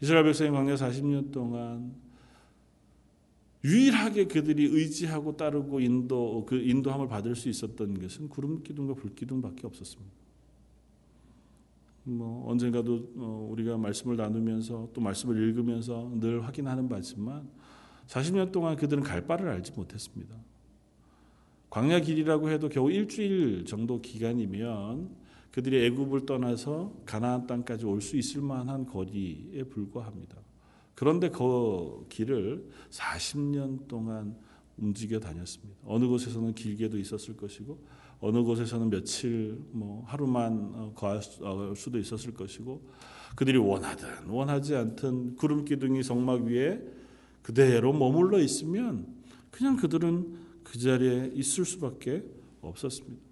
이스라엘 0.02 0.24
백성이 0.24 0.50
광야 0.50 0.74
40년 0.74 1.30
동안 1.30 1.94
유일하게 3.62 4.26
그들이 4.26 4.64
의지하고 4.64 5.36
따르고 5.36 5.80
인도 5.80 6.46
그 6.46 6.56
인도함을 6.56 7.08
받을 7.08 7.36
수 7.36 7.48
있었던 7.48 8.00
것은 8.00 8.28
구름 8.28 8.62
기둥과 8.62 8.94
불 8.94 9.14
기둥밖에 9.14 9.66
없었습니다. 9.66 10.19
뭐 12.10 12.50
언젠가도 12.50 13.12
어, 13.16 13.48
우리가 13.50 13.76
말씀을 13.78 14.16
나누면서 14.16 14.90
또 14.92 15.00
말씀을 15.00 15.36
읽으면서 15.48 16.10
늘 16.20 16.44
확인하는 16.44 16.88
바지만 16.88 17.48
40년 18.06 18.52
동안 18.52 18.76
그들은 18.76 19.02
갈 19.02 19.26
바를 19.26 19.48
알지 19.48 19.72
못했습니다. 19.72 20.36
광야 21.70 22.00
길이라고 22.00 22.50
해도 22.50 22.68
겨우 22.68 22.90
일주일 22.90 23.64
정도 23.64 24.00
기간이면 24.00 25.10
그들이 25.52 25.84
애굽을 25.86 26.26
떠나서 26.26 26.92
가나안 27.06 27.46
땅까지 27.46 27.86
올 27.86 28.00
수 28.00 28.16
있을 28.16 28.40
만한 28.42 28.86
거리에 28.86 29.64
불과합니다. 29.64 30.36
그런데 30.94 31.28
그 31.30 32.06
길을 32.08 32.68
40년 32.90 33.88
동안 33.88 34.36
움직여 34.76 35.20
다녔습니다. 35.20 35.80
어느 35.84 36.06
곳에서는 36.06 36.54
길게도 36.54 36.98
있었을 36.98 37.36
것이고 37.36 37.78
어느 38.20 38.42
곳에서는 38.42 38.90
며칠 38.90 39.58
뭐 39.70 40.04
하루만 40.06 40.72
어, 40.74 40.92
거할 40.94 41.20
어, 41.40 41.72
수도 41.74 41.98
있었을 41.98 42.34
것이고 42.34 42.82
그들이 43.34 43.56
원하든 43.56 44.28
원하지 44.28 44.76
않든 44.76 45.36
구름 45.36 45.64
기둥이 45.64 46.02
성막 46.02 46.42
위에 46.42 46.82
그대로 47.42 47.92
머물러 47.92 48.38
있으면 48.38 49.06
그냥 49.50 49.76
그들은 49.76 50.38
그 50.62 50.78
자리에 50.78 51.32
있을 51.34 51.64
수밖에 51.64 52.22
없었습니다. 52.60 53.30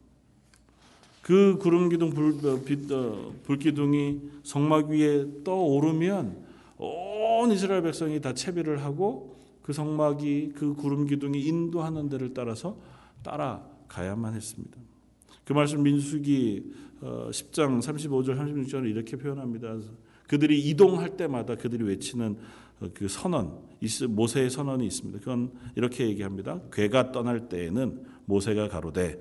그 1.22 1.58
구름 1.60 1.90
기둥 1.90 2.10
불, 2.10 2.34
어, 2.46 2.62
빛, 2.64 2.90
어, 2.90 3.34
불기둥이 3.42 4.20
성막 4.44 4.88
위에 4.88 5.44
떠오르면 5.44 6.46
온 6.78 7.52
이스라엘 7.52 7.82
백성이 7.82 8.20
다 8.20 8.32
채비를 8.32 8.82
하고 8.82 9.36
그 9.62 9.74
성막이 9.74 10.52
그 10.54 10.72
구름 10.74 11.06
기둥이 11.06 11.42
인도하는 11.42 12.08
데를 12.08 12.32
따라서 12.32 12.78
따라 13.22 13.62
가야만 13.88 14.34
했습니다. 14.34 14.78
그 15.44 15.52
말씀 15.52 15.82
민수기 15.82 16.72
10장 17.00 17.80
35절 17.80 18.38
36절을 18.38 18.90
이렇게 18.90 19.16
표현합니다. 19.16 19.76
그들이 20.26 20.60
이동할 20.68 21.16
때마다 21.16 21.54
그들이 21.54 21.84
외치는 21.84 22.36
어, 22.80 22.88
그 22.94 23.08
선언, 23.08 23.58
모세의 24.08 24.50
선언이 24.50 24.86
있습니다. 24.86 25.18
그건 25.20 25.50
이렇게 25.74 26.06
얘기합니다. 26.06 26.60
괴가 26.72 27.12
떠날 27.12 27.48
때에는 27.48 28.04
모세가 28.26 28.68
가로되 28.68 29.20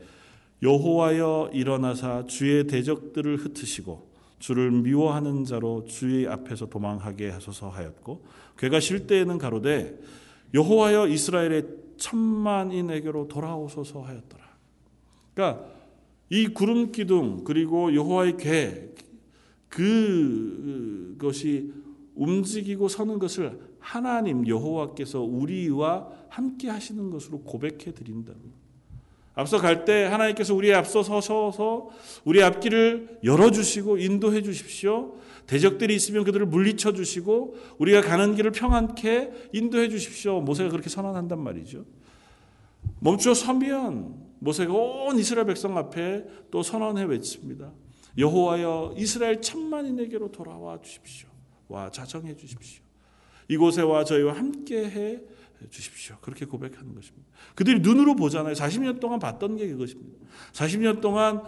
여호와여 0.62 1.52
일어나사 1.54 2.26
주의 2.26 2.66
대적들을 2.66 3.38
흩으시고 3.38 4.12
주를 4.40 4.72
미워하는 4.72 5.46
자로 5.46 5.86
주의 5.86 6.28
앞에서 6.28 6.68
도망하게 6.68 7.30
하소서 7.30 7.70
하였고 7.70 8.26
괴가 8.58 8.80
쉴 8.80 9.08
때에는 9.08 9.38
가로되 9.38 10.00
여호와여 10.54 11.08
이스라엘의 11.08 11.66
천만인에게로 11.98 13.28
돌아오소서 13.28 14.02
하였더라. 14.02 14.47
그러니까 15.38 15.64
이 16.30 16.48
구름 16.48 16.92
기둥 16.92 17.44
그리고 17.44 17.94
여호와의 17.94 18.38
괴 18.38 18.90
그것이 19.70 21.72
움직이고 22.16 22.88
서는 22.88 23.20
것을 23.20 23.60
하나님 23.80 24.48
여호와께서 24.48 25.22
우리와 25.22 26.08
함께 26.30 26.70
하시는 26.70 27.12
것으로 27.12 27.42
고백해 27.42 27.94
드린다는 27.94 28.58
앞서 29.36 29.60
갈 29.60 29.86
때 29.86 30.06
하나님께서 30.06 30.56
우리의 30.56 30.74
앞서 30.74 31.04
서셔서 31.04 31.90
우리의 32.26 32.44
앞길을 32.44 33.20
열어 33.24 33.52
주시고 33.52 34.00
인도해 34.00 34.42
주십시오. 34.42 35.16
대적들이 35.46 35.94
있으면 35.94 36.24
그들을 36.24 36.48
물리쳐 36.48 36.94
주시고 36.94 37.56
우리가 37.78 38.02
가는 38.02 38.34
길을 38.34 38.52
평안케 38.52 39.52
인도해 39.54 39.90
주십시오. 39.90 40.42
모세가 40.42 40.72
그렇게 40.72 40.90
선언한단 40.90 41.40
말이죠. 41.40 41.86
멈추어 43.00 43.36
서면 43.36 44.27
모세가 44.40 44.74
온 44.74 45.18
이스라엘 45.18 45.48
백성 45.48 45.78
앞에 45.78 46.26
또 46.52 46.64
선언해 46.64 47.04
외칩니다. 47.04 47.74
여호와여 48.18 48.96
이스라엘 48.98 49.42
천만인에게로 49.42 50.32
돌아와 50.32 50.82
주십시오. 50.82 51.30
와 51.68 51.92
자정해 51.92 52.36
주십시오. 52.36 52.84
이곳에 53.48 53.82
와 53.82 54.04
저희와 54.04 54.34
함께 54.34 54.90
해 54.90 55.22
주십시오. 55.70 56.18
그렇게 56.22 56.46
고백하는 56.46 56.94
것입니다. 56.94 57.28
그들이 57.56 57.80
눈으로 57.80 58.16
보잖아요. 58.16 58.54
40년 58.54 59.00
동안 59.00 59.20
봤던 59.20 59.58
게 59.58 59.68
그것입니다. 59.68 60.26
40년 60.54 61.02
동안 61.02 61.42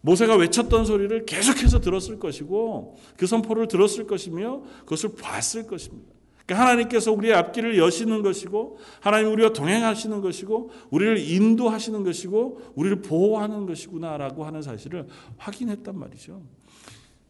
모세가 0.00 0.36
외쳤던 0.36 0.84
소리를 0.84 1.24
계속해서 1.24 1.80
들었을 1.80 2.18
것이고 2.18 2.96
그 3.16 3.26
선포를 3.26 3.68
들었을 3.68 4.06
것이며 4.06 4.62
그것을 4.80 5.14
봤을 5.14 5.66
것입니다. 5.66 6.13
그러니까 6.46 6.66
하나님께서 6.66 7.12
우리의 7.12 7.34
앞길을 7.34 7.78
여시는 7.78 8.22
것이고 8.22 8.78
하나님 9.00 9.32
우리와 9.32 9.52
동행하시는 9.52 10.20
것이고 10.20 10.70
우리를 10.90 11.18
인도하시는 11.18 12.04
것이고 12.04 12.60
우리를 12.74 13.02
보호하는 13.02 13.66
것이구나라고 13.66 14.44
하는 14.44 14.60
사실을 14.60 15.06
확인했단 15.38 15.98
말이죠. 15.98 16.42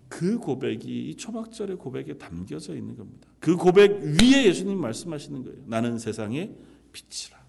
그 0.09 0.38
고백이 0.38 1.11
이 1.11 1.16
초막절의 1.16 1.77
고백에 1.77 2.14
담겨져 2.18 2.74
있는 2.74 2.96
겁니다. 2.96 3.29
그 3.38 3.57
고백 3.57 4.00
위에 4.03 4.46
예수님 4.46 4.79
말씀하시는 4.79 5.44
거예요. 5.44 5.59
나는 5.66 5.98
세상의 5.98 6.57
빛이라. 6.92 7.44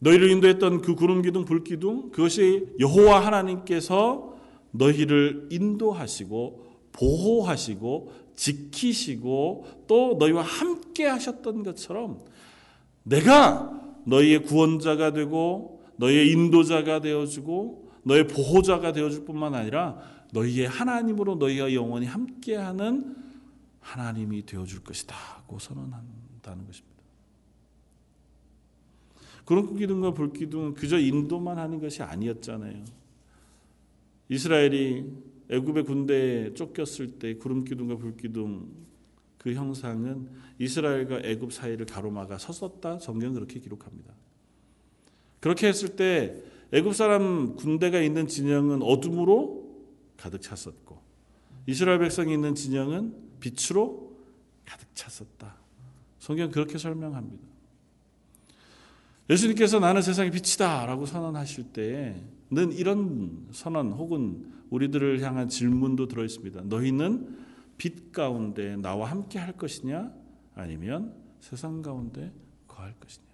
너희를 0.00 0.30
인도했던 0.30 0.82
그 0.82 0.94
구름 0.94 1.22
기둥 1.22 1.44
불 1.44 1.64
기둥 1.64 2.10
그것이 2.10 2.66
여호와 2.78 3.24
하나님께서 3.26 4.36
너희를 4.70 5.48
인도하시고 5.50 6.66
보호하시고 6.92 8.27
지키시고 8.38 9.66
또 9.88 10.16
너희와 10.18 10.42
함께 10.42 11.06
하셨던 11.06 11.64
것처럼 11.64 12.20
내가 13.02 13.98
너희의 14.06 14.44
구원자가 14.44 15.12
되고 15.12 15.82
너희의 15.96 16.30
인도자가 16.30 17.00
되어주고 17.00 17.90
너의 18.04 18.28
보호자가 18.28 18.92
되어줄 18.92 19.24
뿐만 19.24 19.54
아니라 19.54 19.98
너희의 20.32 20.68
하나님으로 20.68 21.34
너희가 21.34 21.74
영원히 21.74 22.06
함께하는 22.06 23.16
하나님이 23.80 24.46
되어줄 24.46 24.84
것이다고 24.84 25.58
선언한다는 25.58 26.64
것입니다. 26.66 26.88
구름 29.44 29.76
기둥과 29.76 30.12
불 30.12 30.32
기둥은 30.32 30.74
그저 30.74 30.98
인도만 30.98 31.58
하는 31.58 31.80
것이 31.80 32.02
아니었잖아요. 32.02 32.84
이스라엘이 34.28 35.06
애굽의 35.50 35.84
군대에 35.84 36.54
쫓겼을 36.54 37.18
때 37.18 37.34
구름 37.34 37.64
기둥과 37.64 37.96
불 37.96 38.16
기둥 38.16 38.68
그 39.38 39.54
형상은 39.54 40.28
이스라엘과 40.58 41.20
애굽 41.24 41.52
사이를 41.52 41.86
가로막아 41.86 42.38
섰었다. 42.38 42.98
성경 42.98 43.32
그렇게 43.34 43.60
기록합니다. 43.60 44.12
그렇게 45.40 45.68
했을 45.68 45.96
때 45.96 46.42
애굽 46.72 46.94
사람 46.94 47.56
군대가 47.56 48.00
있는 48.00 48.26
진영은 48.26 48.82
어둠으로 48.82 49.68
가득 50.16 50.42
찼었고 50.42 51.00
이스라엘 51.66 51.98
백성이 52.00 52.34
있는 52.34 52.54
진영은 52.54 53.14
빛으로 53.40 54.16
가득 54.66 54.88
찼었다. 54.94 55.56
성경 56.18 56.50
그렇게 56.50 56.76
설명합니다. 56.76 57.46
예수님께서 59.30 59.78
나는 59.78 60.02
세상의 60.02 60.30
빛이다라고 60.32 61.06
선언하실 61.06 61.72
때는 61.72 62.72
이런 62.72 63.46
선언 63.52 63.92
혹은 63.92 64.57
우리들을 64.70 65.22
향한 65.22 65.48
질문도 65.48 66.08
들어 66.08 66.24
있습니다. 66.24 66.62
너희는 66.64 67.38
빛 67.76 68.12
가운데 68.12 68.76
나와 68.76 69.10
함께 69.10 69.38
할 69.38 69.52
것이냐 69.52 70.12
아니면 70.54 71.14
세상 71.40 71.82
가운데 71.82 72.32
거할 72.66 72.94
것이냐. 73.00 73.26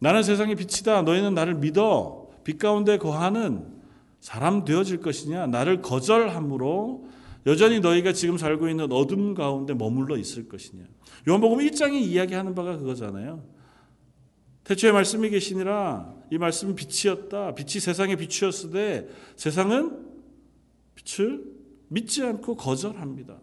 나는 0.00 0.22
세상의 0.22 0.56
빛이다. 0.56 1.02
너희는 1.02 1.34
나를 1.34 1.54
믿어. 1.54 2.28
빛 2.44 2.58
가운데 2.58 2.98
거하는 2.98 3.80
사람 4.20 4.64
되어질 4.64 5.00
것이냐? 5.00 5.46
나를 5.46 5.80
거절함으로 5.82 7.08
여전히 7.46 7.80
너희가 7.80 8.12
지금 8.12 8.38
살고 8.38 8.68
있는 8.68 8.90
어둠 8.92 9.34
가운데 9.34 9.74
머물러 9.74 10.16
있을 10.16 10.48
것이냐? 10.48 10.84
요한복음 11.28 11.58
1장이 11.58 12.00
이야기하는 12.00 12.54
바가 12.54 12.78
그거잖아요. 12.78 13.44
태초에 14.64 14.92
말씀이 14.92 15.28
계시니라 15.30 16.14
이 16.30 16.38
말씀은 16.38 16.74
빛이었다. 16.74 17.54
빛이 17.54 17.80
세상의 17.80 18.16
빛이었으되 18.16 19.08
세상은 19.36 20.06
빛을 20.94 21.44
믿지 21.88 22.22
않고 22.22 22.56
거절합니다. 22.56 23.38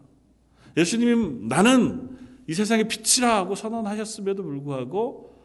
예수님이 0.76 1.46
나는 1.48 2.18
이 2.46 2.54
세상의 2.54 2.88
빛이라 2.88 3.36
하고 3.36 3.54
선언하셨음에도 3.54 4.42
불구하고 4.42 5.40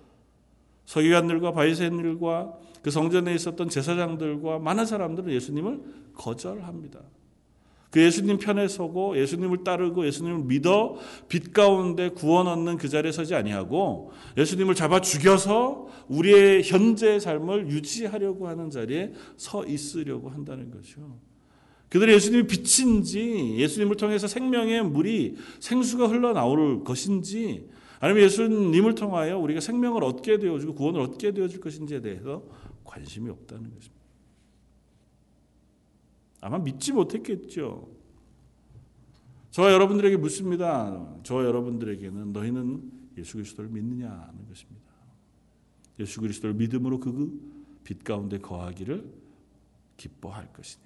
서기관들과 0.85 1.51
바리새인들과 1.51 2.57
그 2.81 2.91
성전에 2.91 3.33
있었던 3.33 3.69
제사장들과 3.69 4.59
많은 4.59 4.85
사람들은 4.85 5.31
예수님을 5.33 5.81
거절합니다. 6.13 7.01
그 7.95 8.01
예수님 8.01 8.39
편에 8.39 8.67
서고 8.67 9.17
예수님을 9.17 9.63
따르고 9.63 10.05
예수님을 10.05 10.43
믿어 10.43 10.97
빛 11.29 11.53
가운데 11.53 12.09
구원 12.09 12.45
얻는 12.45 12.75
그 12.75 12.89
자리에 12.89 13.13
서지 13.13 13.35
아니하고 13.35 14.11
예수님을 14.37 14.75
잡아 14.75 14.99
죽여서 14.99 15.87
우리의 16.09 16.63
현재의 16.63 17.21
삶을 17.21 17.69
유지하려고 17.69 18.49
하는 18.49 18.69
자리에 18.69 19.13
서 19.37 19.65
있으려고 19.65 20.29
한다는 20.29 20.71
거죠. 20.71 21.21
그들이 21.87 22.11
예수님이 22.11 22.47
빛인지 22.47 23.55
예수님을 23.59 23.95
통해서 23.95 24.27
생명의 24.27 24.83
물이 24.83 25.37
생수가 25.61 26.07
흘러나올 26.07 26.83
것인지 26.83 27.69
아니면 28.01 28.23
예수님을 28.23 28.95
통하여 28.95 29.39
우리가 29.39 29.61
생명을 29.61 30.03
얻게 30.03 30.37
되어주고 30.37 30.75
구원을 30.75 30.99
얻게 30.99 31.31
되어줄 31.31 31.61
것인지에 31.61 32.01
대해서 32.01 32.43
관심이 32.83 33.29
없다는 33.29 33.73
것입니다. 33.73 33.94
아마 36.45 36.59
믿지 36.59 36.93
못했겠죠. 36.93 37.89
저와 39.51 39.71
여러분들에게 39.71 40.17
묻습니다. 40.17 41.15
저와 41.23 41.45
여러분들에게는 41.45 42.33
너희는 42.33 42.91
예수 43.17 43.33
그리스도를 43.33 43.69
믿느냐는 43.69 44.47
것입니다. 44.47 44.85
예수 45.99 46.21
그리스도를 46.21 46.55
믿음으로 46.55 46.99
그 46.99 47.55
빛 47.85 48.03
가운데 48.03 48.39
거하기를 48.39 49.05
기뻐할 49.95 50.51
것이냐. 50.51 50.83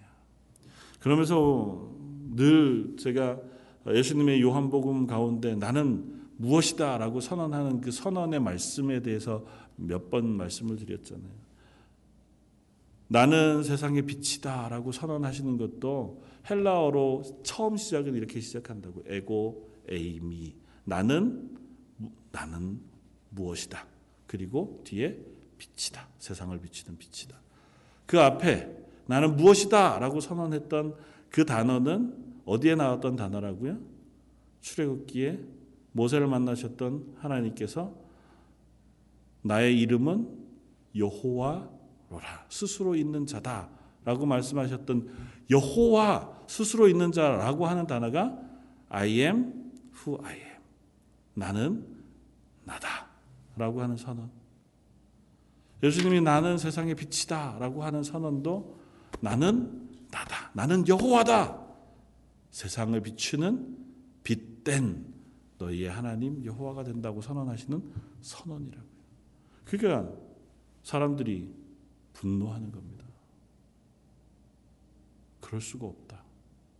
그러면서 0.99 1.89
늘 2.35 2.95
제가 2.99 3.39
예수님의 3.87 4.41
요한복음 4.41 5.07
가운데 5.07 5.55
나는 5.55 6.27
무엇이다라고 6.37 7.21
선언하는 7.21 7.81
그 7.81 7.91
선언의 7.91 8.41
말씀에 8.41 9.01
대해서 9.01 9.45
몇 9.77 10.09
번 10.09 10.27
말씀을 10.35 10.75
드렸잖아요. 10.75 11.48
나는 13.09 13.63
세상의 13.63 14.03
빛이다라고 14.03 14.91
선언하시는 14.91 15.57
것도 15.57 16.23
헬라어로 16.49 17.41
처음 17.43 17.75
시작은 17.75 18.15
이렇게 18.15 18.39
시작한다고 18.39 19.03
에고 19.07 19.67
에이미 19.89 20.55
나는 20.85 21.49
나는 22.31 22.79
무엇이다. 23.31 23.85
그리고 24.27 24.81
뒤에 24.85 25.19
빛이다. 25.57 26.07
세상을 26.19 26.57
비치는 26.59 26.99
빛이다. 26.99 27.35
그 28.05 28.19
앞에 28.19 28.77
나는 29.07 29.35
무엇이다라고 29.35 30.19
선언했던 30.19 30.95
그 31.29 31.45
단어는 31.45 32.41
어디에 32.45 32.75
나왔던 32.75 33.15
단어라고요? 33.15 33.79
출애굽기에 34.61 35.39
모세를 35.93 36.27
만나셨던 36.27 37.15
하나님께서 37.17 37.95
나의 39.41 39.79
이름은 39.79 40.27
여호와 40.95 41.78
로라? 42.09 42.45
스스로 42.49 42.95
있는 42.95 43.25
자다라고 43.25 44.25
말씀하셨던 44.25 45.09
여호와 45.49 46.43
스스로 46.47 46.87
있는 46.87 47.11
자라고 47.11 47.67
하는 47.67 47.87
단어가 47.87 48.37
I 48.89 49.21
am 49.21 49.71
who 49.95 50.23
I 50.23 50.35
am. 50.35 50.49
나는 51.35 51.85
나다라고 52.65 53.81
하는 53.81 53.95
선언. 53.95 54.29
예수님이 55.81 56.21
나는 56.21 56.57
세상의 56.57 56.95
빛이다라고 56.95 57.83
하는 57.83 58.03
선언도 58.03 58.79
나는 59.21 59.89
나다. 60.11 60.51
나는 60.53 60.87
여호와다. 60.87 61.67
세상을 62.49 62.99
비추는 63.01 63.77
빛된 64.23 65.13
너희의 65.59 65.89
하나님 65.89 66.43
여호와가 66.43 66.83
된다고 66.83 67.21
선언하시는 67.21 67.81
선언이라고요. 68.21 68.89
그러니까 69.65 70.11
사람들이 70.83 71.53
분노하는 72.19 72.71
겁니다. 72.71 73.05
그럴 75.39 75.61
수가 75.61 75.87
없다. 75.87 76.21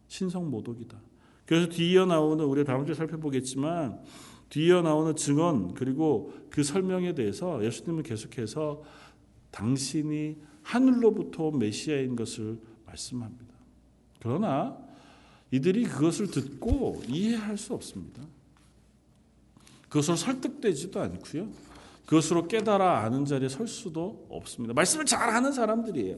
신성 0.09 0.49
모독이다. 0.51 0.99
그래서 1.45 1.69
뒤이어 1.69 2.05
나오는 2.05 2.43
우리 2.43 2.65
다음 2.65 2.85
주에 2.85 2.93
살펴보겠지만 2.93 4.03
뒤이어 4.49 4.81
나오는 4.81 5.15
증언 5.15 5.73
그리고 5.73 6.33
그 6.49 6.63
설명에 6.63 7.15
대해서 7.15 7.63
예수님은 7.63 8.03
계속해서 8.03 8.83
당신이 9.51 10.37
하늘로부터 10.61 11.51
메시아인 11.51 12.15
것을 12.15 12.59
말씀합니다. 12.85 13.55
그러나 14.19 14.77
이들이 15.51 15.85
그것을 15.85 16.29
듣고 16.29 17.01
이해할 17.07 17.57
수 17.57 17.73
없습니다. 17.73 18.21
그것으로 19.83 20.17
설득되지도 20.17 20.99
않고요. 20.99 21.49
그것으로 22.09 22.47
깨달아 22.47 23.03
아는 23.03 23.23
자리에 23.25 23.49
설 23.49 23.67
수도 23.67 24.25
없습니다. 24.29 24.73
말씀을 24.73 25.05
잘하는 25.05 25.51
사람들이에요. 25.51 26.17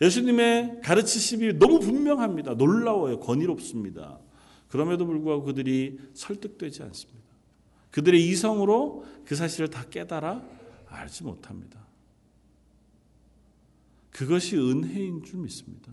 예수님의 0.00 0.80
가르치심이 0.82 1.60
너무 1.60 1.78
분명합니다. 1.78 2.54
놀라워요. 2.54 3.20
권위롭습니다. 3.20 4.18
그럼에도 4.66 5.06
불구하고 5.06 5.44
그들이 5.44 6.00
설득되지 6.12 6.82
않습니다. 6.82 7.22
그들의 7.92 8.20
이성으로 8.28 9.04
그 9.24 9.36
사실을 9.36 9.68
다 9.68 9.84
깨달아 9.88 10.42
알지 10.88 11.22
못합니다. 11.22 11.86
그것이 14.10 14.56
은혜인 14.56 15.22
줄 15.22 15.38
믿습니다. 15.38 15.92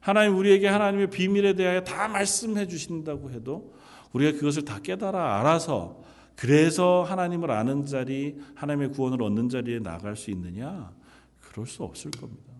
하나님 0.00 0.38
우리에게 0.38 0.68
하나님의 0.68 1.10
비밀에 1.10 1.52
대하여 1.52 1.84
다 1.84 2.08
말씀해 2.08 2.66
주신다고 2.66 3.30
해도 3.30 3.74
우리가 4.14 4.38
그것을 4.38 4.64
다 4.64 4.80
깨달아 4.80 5.38
알아서 5.38 6.07
그래서 6.38 7.02
하나님을 7.02 7.50
아는 7.50 7.84
자리, 7.84 8.38
하나님의 8.54 8.92
구원을 8.92 9.20
얻는 9.20 9.48
자리에 9.48 9.80
나갈 9.80 10.14
수 10.14 10.30
있느냐? 10.30 10.94
그럴 11.40 11.66
수 11.66 11.82
없을 11.82 12.12
겁니다. 12.12 12.52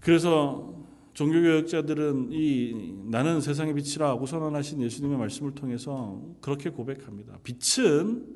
그래서 0.00 0.74
종교교역자들은 1.14 2.30
이 2.32 2.92
나는 3.04 3.40
세상의 3.40 3.72
빛이라고 3.74 4.26
선언하신 4.26 4.82
예수님의 4.82 5.16
말씀을 5.16 5.54
통해서 5.54 6.20
그렇게 6.40 6.70
고백합니다. 6.70 7.38
빛은 7.44 8.26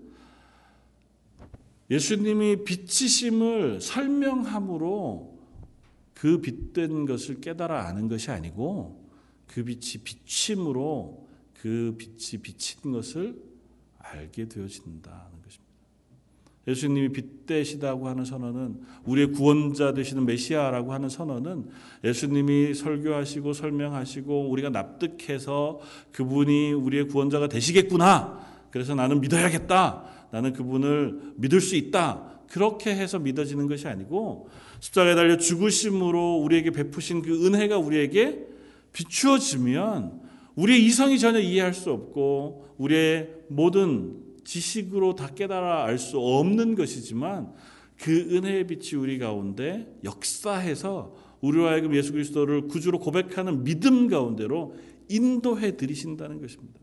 예수님이 1.91 2.63
빛이심을 2.63 3.81
설명함으로 3.81 5.41
그 6.15 6.41
빛된 6.41 7.07
것을 7.07 7.41
깨달아 7.41 7.89
아는 7.89 8.07
것이 8.07 8.31
아니고 8.31 9.11
그 9.49 9.65
빛이 9.65 10.05
비침으로 10.05 11.24
그 11.65 11.97
빛이 11.97 12.43
비친 12.43 12.93
것을 12.93 13.35
알게 13.99 14.49
되어진다는 14.49 15.01
것입니다. 15.43 15.65
예수님이 16.69 17.09
빛 17.09 17.47
되시다고 17.47 18.07
하는 18.07 18.27
선언은 18.27 18.83
우리의 19.07 19.33
구원자 19.33 19.95
되시는 19.95 20.27
메시아라고 20.27 20.93
하는 20.93 21.09
선언은 21.09 21.71
예수님이 22.05 22.75
설교하시고 22.75 23.55
설명하시고 23.55 24.51
우리가 24.51 24.69
납득해서 24.69 25.81
그분이 26.13 26.75
우리의 26.75 27.09
구원자가 27.09 27.49
되시겠구나. 27.49 28.47
그래서 28.71 28.95
나는 28.95 29.23
믿어야겠다. 29.23 30.05
나는 30.33 30.53
그분을 30.53 31.33
믿을 31.37 31.63
수 31.63 31.77
있다. 31.77 32.43
그렇게 32.47 32.95
해서 32.95 33.19
믿어지는 33.19 33.69
것이 33.69 33.89
아니고 33.89 34.51
십자가에 34.81 35.15
달려 35.15 35.39
죽으심으로 35.39 36.43
우리에게 36.43 36.73
베푸신 36.73 37.23
그 37.23 37.47
은혜가 37.47 37.79
우리에게 37.79 38.49
비추어지면 38.93 40.24
우리의 40.57 40.85
이성이 40.85 41.19
전혀 41.19 41.41
이해할 41.41 41.75
수 41.75 41.91
없고 41.91 42.75
우리의 42.79 43.31
모든 43.49 44.23
지식으로 44.45 45.15
다 45.15 45.29
깨달아 45.29 45.85
알 45.85 45.99
수 45.99 46.19
없는 46.19 46.75
것이지만 46.75 47.53
그 47.97 48.37
은혜의 48.37 48.67
빛이 48.67 49.01
우리 49.01 49.19
가운데 49.19 49.99
역사해서 50.05 51.15
우리와 51.41 51.73
하여금 51.73 51.95
예수 51.95 52.13
그리스도를 52.13 52.69
구주로 52.69 52.99
고백하는 52.99 53.65
믿음 53.65 54.09
가운데로 54.09 54.77
인도해 55.09 55.77
드리신다는 55.77 56.41
것입니다. 56.41 56.81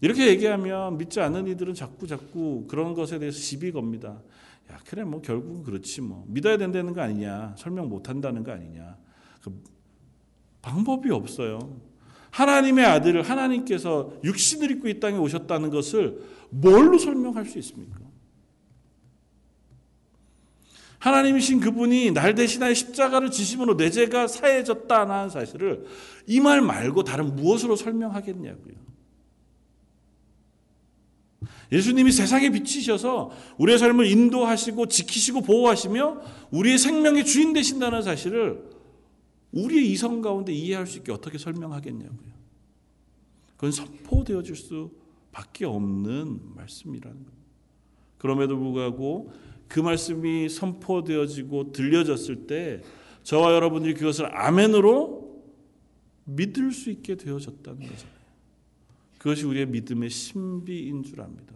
이렇게 0.00 0.28
얘기하면 0.28 0.98
믿지 0.98 1.20
않는 1.20 1.46
이들은 1.48 1.74
자꾸 1.74 2.06
자꾸 2.06 2.66
그런 2.68 2.94
것에 2.94 3.18
대해서 3.18 3.38
시비 3.38 3.70
겁니다. 3.70 4.20
야, 4.70 4.78
그래 4.86 5.04
뭐 5.04 5.20
결국은 5.20 5.62
그렇지 5.62 6.00
뭐. 6.00 6.24
믿어야 6.28 6.56
된다는 6.56 6.92
거 6.92 7.00
아니냐. 7.02 7.54
설명 7.56 7.88
못 7.88 8.08
한다는 8.08 8.42
거 8.42 8.52
아니냐. 8.52 8.96
그 10.62 10.70
방법이 10.70 11.10
없어요. 11.10 11.80
하나님의 12.30 12.84
아들을 12.86 13.22
하나님께서 13.22 14.12
육신을 14.24 14.70
입고 14.70 14.88
이 14.88 15.00
땅에 15.00 15.18
오셨다는 15.18 15.70
것을 15.70 16.22
뭘로 16.50 16.98
설명할 16.98 17.44
수 17.44 17.58
있습니까? 17.58 18.00
하나님이신 20.98 21.58
그분이 21.60 22.12
날 22.12 22.34
대신하여 22.36 22.72
십자가를 22.74 23.30
지심으로 23.32 23.76
내 23.76 23.90
죄가 23.90 24.28
사해졌다는 24.28 25.30
사실을 25.30 25.84
이 26.26 26.38
말 26.40 26.60
말고 26.60 27.02
다른 27.02 27.34
무엇으로 27.34 27.74
설명하겠냐고요. 27.74 28.74
예수님이 31.72 32.12
세상에 32.12 32.50
비치셔서 32.50 33.32
우리의 33.58 33.78
삶을 33.78 34.06
인도하시고 34.06 34.86
지키시고 34.86 35.40
보호하시며 35.40 36.20
우리의 36.52 36.78
생명의 36.78 37.24
주인 37.24 37.52
되신다는 37.52 38.02
사실을 38.02 38.62
우리의 39.52 39.90
이성 39.90 40.20
가운데 40.22 40.52
이해할 40.52 40.86
수 40.86 40.98
있게 40.98 41.12
어떻게 41.12 41.38
설명하겠냐고요. 41.38 42.32
그건 43.56 43.70
선포되어질 43.70 44.56
수밖에 44.56 45.64
없는 45.64 46.54
말씀이라는 46.56 47.16
거예요. 47.16 47.42
그럼에도 48.18 48.58
불구하고 48.58 49.32
그 49.68 49.80
말씀이 49.80 50.48
선포되어지고 50.48 51.72
들려졌을 51.72 52.46
때 52.46 52.82
저와 53.22 53.54
여러분들이 53.54 53.94
그것을 53.94 54.36
아멘으로 54.36 55.42
믿을 56.24 56.72
수 56.72 56.90
있게 56.90 57.16
되어졌다는 57.16 57.80
거잖아요. 57.80 58.22
그것이 59.18 59.44
우리의 59.44 59.66
믿음의 59.66 60.10
신비인 60.10 61.04
줄 61.04 61.20
압니다. 61.20 61.54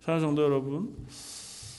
사랑하는 0.00 0.28
성도 0.28 0.42
여러분, 0.42 0.94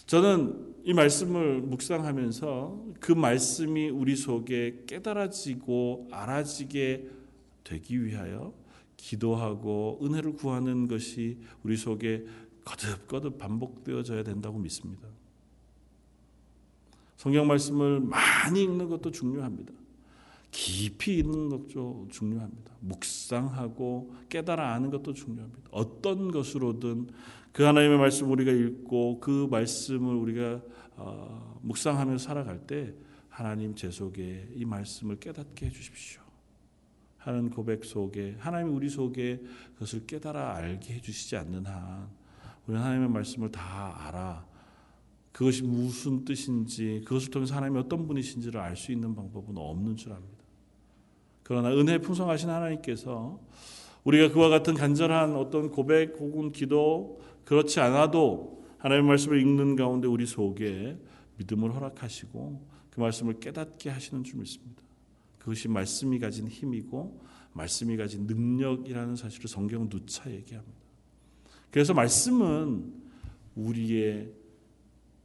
저는 0.07 0.74
이 0.87 0.93
말씀을 0.93 1.61
묵상하면서 1.61 2.85
그 2.99 3.11
말씀이 3.11 3.89
우리 3.89 4.15
속에 4.15 4.83
깨달아지고 4.85 6.09
알아지게 6.11 7.09
되기 7.63 8.05
위하여 8.05 8.53
기도하고 8.95 9.99
은혜를 10.03 10.33
구하는 10.33 10.87
것이 10.87 11.39
우리 11.63 11.75
속에 11.75 12.27
거듭거듭 12.65 13.39
반복되어져야 13.39 14.21
된다고 14.21 14.59
믿습니다. 14.59 15.07
성경 17.17 17.47
말씀을 17.47 17.99
많이 17.99 18.63
읽는 18.63 18.87
것도 18.87 19.09
중요합니다. 19.09 19.73
깊이 20.65 21.19
읽는 21.19 21.49
것도 21.49 22.07
중요합니다. 22.09 22.71
묵상하고 22.79 24.15
깨달아 24.29 24.73
아는 24.73 24.89
것도 24.89 25.13
중요합니다. 25.13 25.69
어떤 25.69 26.31
것으로든 26.31 27.07
그 27.51 27.61
하나님의 27.61 27.99
말씀 27.99 28.31
우리가 28.31 28.51
읽고 28.51 29.19
그 29.19 29.47
말씀을 29.51 30.15
우리가 30.15 30.61
어, 30.95 31.59
묵상하며 31.61 32.17
살아갈 32.17 32.65
때 32.65 32.95
하나님 33.29 33.75
제 33.75 33.91
속에 33.91 34.49
이 34.55 34.65
말씀을 34.65 35.19
깨닫게 35.19 35.67
해주십시오. 35.67 36.21
하는 37.17 37.51
고백 37.51 37.85
속에 37.85 38.35
하나님 38.39 38.75
우리 38.75 38.89
속에 38.89 39.43
그것을 39.75 40.07
깨달아 40.07 40.55
알게 40.55 40.95
해주시지 40.95 41.37
않는 41.37 41.67
한 41.67 42.09
우리 42.65 42.75
하나님의 42.75 43.09
말씀을 43.09 43.51
다 43.51 44.07
알아 44.07 44.47
그것이 45.31 45.61
무슨 45.61 46.25
뜻인지 46.25 47.03
그것을 47.05 47.29
통해서 47.29 47.53
하나님이 47.55 47.81
어떤 47.81 48.07
분이신지를 48.07 48.59
알 48.59 48.75
수 48.75 48.91
있는 48.91 49.13
방법은 49.13 49.55
없는 49.57 49.95
줄 49.95 50.13
압니다. 50.13 50.34
그러나 51.45 51.69
은혜 51.69 51.99
풍성하신 51.99 52.49
하나님께서 52.49 53.39
우리가 54.03 54.33
그와 54.33 54.49
같은 54.49 54.73
간절한 54.73 55.35
어떤 55.35 55.69
고백 55.69 56.17
혹은 56.19 56.51
기도 56.51 57.21
그렇지 57.45 57.79
않아도 57.79 58.65
하나님의 58.79 59.09
말씀을 59.09 59.39
읽는 59.41 59.75
가운데 59.75 60.07
우리 60.07 60.25
속에 60.25 60.97
믿음을 61.37 61.75
허락하시고 61.75 62.67
그 62.89 62.99
말씀을 62.99 63.39
깨닫게 63.39 63.91
하시는 63.91 64.23
줄 64.23 64.39
믿습니다. 64.39 64.81
그것이 65.37 65.67
말씀이 65.67 66.17
가진 66.17 66.47
힘이고 66.47 67.21
말씀이 67.53 67.95
가진 67.95 68.25
능력이라는 68.25 69.15
사실을 69.15 69.47
성경은 69.47 69.89
누차 69.89 70.31
얘기합니다. 70.31 70.79
그래서 71.69 71.93
말씀은 71.93 72.91
우리의 73.55 74.31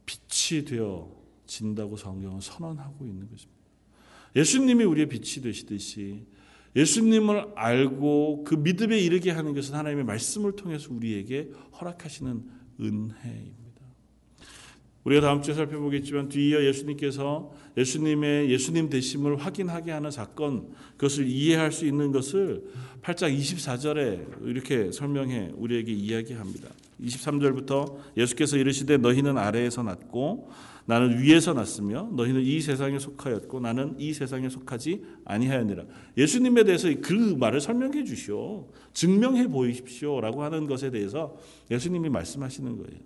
빛이 0.05 0.65
되어 0.65 1.11
진다고 1.47 1.97
성경은 1.97 2.41
선언하고 2.41 3.07
있는 3.07 3.27
것입니다. 3.27 3.60
예수님이 4.35 4.83
우리의 4.83 5.09
빛이 5.09 5.43
되시듯이 5.43 6.25
예수님을 6.75 7.51
알고 7.55 8.43
그 8.45 8.55
믿음에 8.55 8.97
이르게 8.97 9.31
하는 9.31 9.53
것은 9.53 9.75
하나님의 9.75 10.05
말씀을 10.05 10.55
통해서 10.55 10.93
우리에게 10.93 11.49
허락하시는 11.79 12.43
은혜입니다. 12.79 13.61
우리가 15.03 15.21
다음 15.21 15.41
주에 15.41 15.53
살펴보겠지만 15.53 16.29
뒤이어 16.29 16.63
예수님께서 16.63 17.51
예수님의 17.75 18.51
예수님 18.51 18.89
되심을 18.89 19.37
확인하게 19.37 19.91
하는 19.91 20.11
사건 20.11 20.71
그것을 20.91 21.27
이해할 21.27 21.71
수 21.71 21.85
있는 21.85 22.11
것을 22.11 22.63
8장 23.01 23.35
24절에 23.35 24.45
이렇게 24.45 24.91
설명해 24.91 25.53
우리에게 25.55 25.91
이야기합니다. 25.91 26.69
23절부터 27.01 27.97
예수께서 28.15 28.57
이르시되 28.57 28.97
너희는 28.97 29.37
아래에서 29.37 29.81
났고 29.81 30.51
나는 30.85 31.19
위에서 31.21 31.53
났으며 31.53 32.09
너희는 32.13 32.41
이 32.41 32.59
세상에 32.59 32.99
속하였고 32.99 33.59
나는 33.59 33.95
이 33.99 34.13
세상에 34.13 34.49
속하지 34.49 35.03
아니하였느라. 35.25 35.83
예수님에 36.17 36.63
대해서 36.63 36.89
그 37.01 37.13
말을 37.13 37.61
설명해 37.61 38.03
주시오. 38.03 38.67
증명해 38.93 39.47
보이십시오라고 39.47 40.43
하는 40.43 40.67
것에 40.67 40.91
대해서 40.91 41.37
예수님이 41.69 42.09
말씀하시는 42.09 42.77
거예요. 42.77 42.99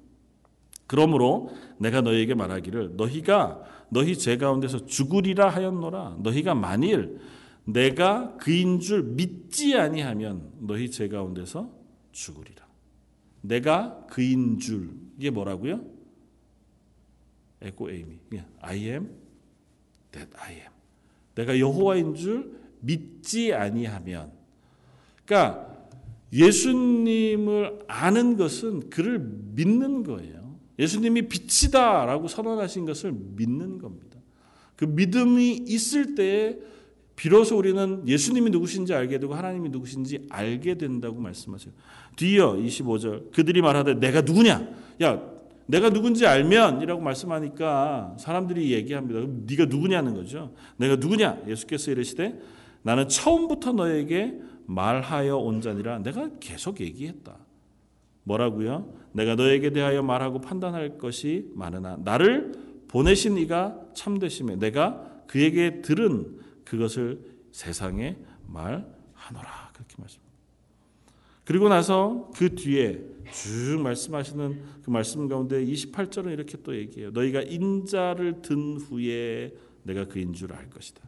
그러므로 0.87 1.49
내가 1.79 2.01
너희에게 2.01 2.35
말하기를 2.35 2.95
너희가 2.95 3.63
너희 3.89 4.17
죄 4.17 4.37
가운데서 4.37 4.85
죽으리라 4.85 5.49
하였노라 5.49 6.17
너희가 6.19 6.53
만일 6.53 7.19
내가 7.65 8.35
그인 8.37 8.79
줄 8.79 9.03
믿지 9.03 9.75
아니하면 9.75 10.51
너희 10.59 10.91
죄 10.91 11.07
가운데서 11.07 11.71
죽으리라. 12.11 12.65
내가 13.41 14.05
그인 14.07 14.59
줄 14.59 14.91
이게 15.17 15.29
뭐라고요? 15.29 15.94
에고 17.61 17.91
에이미. 17.91 18.17
I 18.61 18.77
am 18.89 19.09
that 20.11 20.29
I 20.37 20.53
am. 20.53 20.67
내가 21.35 21.59
여호와인 21.59 22.15
줄 22.15 22.55
믿지 22.79 23.53
아니하면 23.53 24.31
그러니까 25.25 25.75
예수님을 26.31 27.79
아는 27.87 28.37
것은 28.37 28.89
그를 28.89 29.19
믿는 29.19 30.03
거예요. 30.03 30.55
예수님이 30.77 31.23
빛이다라고 31.23 32.27
선언하신 32.27 32.85
것을 32.85 33.13
믿는 33.13 33.77
겁니다. 33.77 34.19
그 34.75 34.85
믿음이 34.85 35.63
있을 35.67 36.15
때에 36.15 36.57
비로소 37.15 37.57
우리는 37.57 38.05
예수님이 38.05 38.49
누구신지 38.49 38.93
알게 38.93 39.19
되고 39.19 39.33
하나님이 39.33 39.69
누구신지 39.69 40.27
알게 40.29 40.75
된다고 40.77 41.21
말씀하세요. 41.21 41.73
뒤이어 42.17 42.55
25절 42.55 43.31
그들이 43.31 43.61
말하되 43.61 43.95
내가 43.95 44.21
누구냐 44.21 44.67
야 45.01 45.34
내가 45.67 45.89
누군지 45.89 46.27
알면이라고 46.27 47.01
말씀하니까 47.01 48.15
사람들이 48.19 48.71
얘기합니다. 48.71 49.19
그럼 49.19 49.45
네가 49.47 49.65
누구냐는 49.65 50.13
거죠. 50.13 50.53
내가 50.77 50.95
누구냐? 50.95 51.43
예수께서 51.47 51.91
이르시되 51.91 52.39
나는 52.83 53.07
처음부터 53.09 53.73
너에게 53.73 54.39
말하여 54.67 55.37
온 55.37 55.61
자니라. 55.61 55.99
내가 55.99 56.29
계속 56.39 56.81
얘기했다. 56.81 57.37
뭐라고요? 58.23 58.93
내가 59.13 59.35
너에게 59.35 59.71
대하여 59.71 60.01
말하고 60.01 60.41
판단할 60.41 60.97
것이 60.97 61.49
많으나 61.53 61.97
나를 62.03 62.53
보내신 62.87 63.37
이가 63.37 63.79
참되심에 63.93 64.57
내가 64.57 65.03
그에게 65.27 65.81
들은 65.81 66.39
그것을 66.63 67.19
세상에 67.51 68.17
말하노라 68.47 69.71
그렇게 69.73 69.95
말씀. 69.97 70.19
그리고 71.43 71.69
나서 71.69 72.29
그 72.35 72.55
뒤에 72.55 73.01
쭉 73.31 73.81
말씀하시는 73.81 74.61
그 74.83 74.89
말씀 74.89 75.27
가운데 75.27 75.63
28절은 75.65 76.31
이렇게 76.33 76.57
또 76.63 76.75
얘기해요. 76.75 77.11
너희가 77.11 77.41
인자를 77.41 78.41
든 78.41 78.77
후에 78.77 79.53
내가 79.83 80.07
그인 80.07 80.33
줄 80.33 80.51
알 80.53 80.69
것이다. 80.69 81.01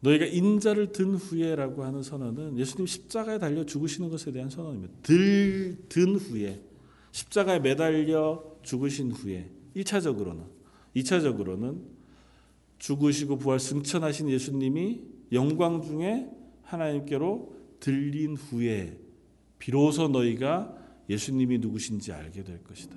너희가 0.00 0.26
인자를 0.26 0.92
든 0.92 1.14
후에라고 1.14 1.82
하는 1.82 2.02
선언은 2.02 2.58
예수님 2.58 2.86
십자가에 2.86 3.38
달려 3.38 3.64
죽으시는 3.64 4.10
것에 4.10 4.32
대한 4.32 4.50
선언입니다. 4.50 4.92
들, 5.02 5.78
든 5.88 6.16
후에 6.16 6.62
십자가에 7.12 7.58
매달려 7.60 8.44
죽으신 8.62 9.12
후에 9.12 9.50
1차적으로는 9.74 10.44
2차적으로는 10.96 11.80
죽으시고 12.78 13.38
부활 13.38 13.58
승천하신 13.58 14.28
예수님이 14.28 15.00
영광 15.32 15.80
중에 15.80 16.28
하나님께로 16.62 17.53
들린 17.84 18.34
후에 18.34 18.96
비로소 19.58 20.08
너희가 20.08 20.74
예수님이 21.10 21.58
누구신지 21.58 22.12
알게 22.12 22.42
될 22.42 22.64
것이다. 22.64 22.96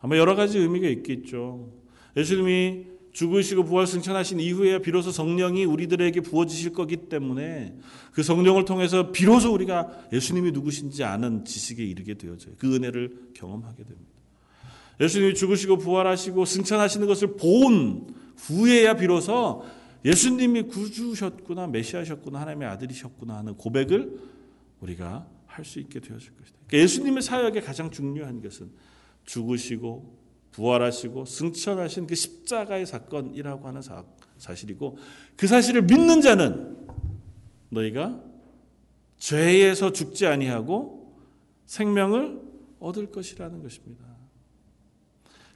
아마 0.00 0.16
여러 0.16 0.36
가지 0.36 0.58
의미가 0.58 0.86
있겠죠. 0.88 1.72
예수님이 2.16 2.84
죽으시고 3.10 3.64
부활 3.64 3.88
승천하신 3.88 4.38
이후에 4.38 4.80
비로소 4.80 5.10
성령이 5.10 5.64
우리들에게 5.64 6.20
부어지실 6.20 6.72
거기 6.72 6.96
때문에 6.96 7.76
그 8.12 8.22
성령을 8.22 8.64
통해서 8.64 9.10
비로소 9.10 9.52
우리가 9.52 10.06
예수님이 10.12 10.52
누구신지 10.52 11.02
아는 11.02 11.44
지식에 11.44 11.82
이르게 11.82 12.14
되어져요. 12.14 12.54
그 12.58 12.76
은혜를 12.76 13.30
경험하게 13.34 13.82
됩니다. 13.82 14.12
예수님이 15.00 15.34
죽으시고 15.34 15.78
부활하시고 15.78 16.44
승천하시는 16.44 17.08
것을 17.08 17.36
본 17.36 18.06
후에야 18.36 18.94
비로소 18.94 19.64
예수님이 20.06 20.62
구주셨구나, 20.62 21.66
메시아셨구나, 21.66 22.40
하나님의 22.40 22.68
아들이셨구나 22.68 23.36
하는 23.36 23.54
고백을 23.56 24.18
우리가 24.80 25.28
할 25.46 25.64
수 25.64 25.80
있게 25.80 26.00
되어질 26.00 26.36
것이다. 26.36 26.58
그러니까 26.66 26.78
예수님의 26.78 27.22
사역에 27.22 27.60
가장 27.60 27.90
중요한 27.90 28.42
것은 28.42 28.70
죽으시고 29.24 30.18
부활하시고 30.52 31.24
승천하신 31.24 32.06
그 32.06 32.14
십자가의 32.14 32.86
사건이라고 32.86 33.66
하는 33.66 33.82
사, 33.82 34.04
사실이고 34.38 34.98
그 35.36 35.46
사실을 35.46 35.82
믿는 35.82 36.20
자는 36.20 36.76
너희가 37.70 38.22
죄에서 39.18 39.92
죽지 39.92 40.26
아니하고 40.26 41.18
생명을 41.64 42.40
얻을 42.78 43.10
것이라는 43.10 43.62
것입니다. 43.62 44.15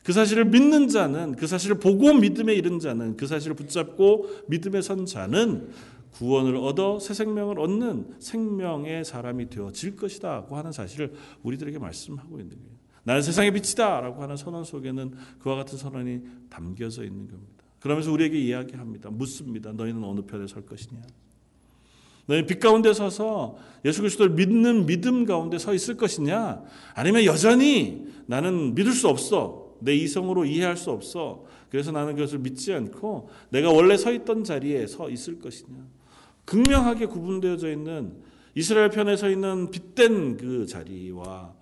그 0.03 0.13
사실을 0.13 0.47
믿는 0.47 0.89
자는 0.89 1.37
그 1.37 1.47
사실을 1.47 1.79
보고 1.79 2.13
믿음에 2.15 2.55
이른 2.55 2.79
자는 2.79 3.17
그 3.17 3.27
사실을 3.27 3.55
붙잡고 3.55 4.29
믿음에 4.49 4.81
선 4.81 5.05
자는 5.07 5.71
구원을 6.13 6.57
얻어 6.57 6.99
새 6.99 7.15
생명을 7.15 7.61
얻는 7.61 8.17
생명의 8.19 9.05
사람이 9.05 9.51
되어질 9.51 9.97
것이다고 9.97 10.57
하는 10.57 10.73
사실을 10.73 11.13
우리들에게 11.43 11.79
말씀하고 11.79 12.41
있는 12.41 12.57
거예요. 12.57 12.81
나는 13.03 13.23
세상의 13.23 13.53
빛이다라고 13.53 14.23
하는 14.23 14.37
선언 14.37 14.65
속에는 14.65 15.15
그와 15.39 15.57
같은 15.57 15.79
선언이 15.79 16.21
담겨져 16.49 17.05
있는 17.05 17.29
겁니다. 17.29 17.65
그러면서 17.79 18.13
우리에게 18.13 18.39
이야기합니다. 18.39 19.11
묻습니다. 19.11 19.73
너희는 19.73 20.05
어느 20.05 20.21
편에 20.23 20.47
설 20.47 20.67
것이냐? 20.67 21.01
너희 22.27 22.47
빛 22.47 22.61
가운데 22.61 22.93
서서 22.93 23.57
예수 23.85 24.03
그리스도를 24.03 24.35
믿는 24.35 24.87
믿음 24.87 25.25
가운데 25.25 25.59
서 25.59 25.73
있을 25.75 25.97
것이냐? 25.97 26.63
아니면 26.95 27.25
여전히 27.25 28.07
나는 28.27 28.75
믿을 28.75 28.93
수 28.93 29.09
없어. 29.09 29.70
내 29.81 29.95
이성으로 29.95 30.45
이해할 30.45 30.77
수 30.77 30.91
없어. 30.91 31.45
그래서 31.71 31.93
나는 31.93 32.15
그것을 32.15 32.39
믿지 32.39 32.73
않고 32.73 33.29
내가 33.51 33.71
원래 33.71 33.97
서 33.97 34.13
있던 34.13 34.45
자리에 34.45 34.87
서 34.87 35.11
있을 35.11 35.39
것이냐? 35.39 35.87
극명하게 36.45 37.07
구분되어져 37.07 37.71
있는 37.71 38.15
이스라엘 38.55 38.91
편에 38.91 39.17
서 39.17 39.29
있는 39.31 39.71
빛된 39.71 40.37
그 40.37 40.67
자리와 40.67 41.55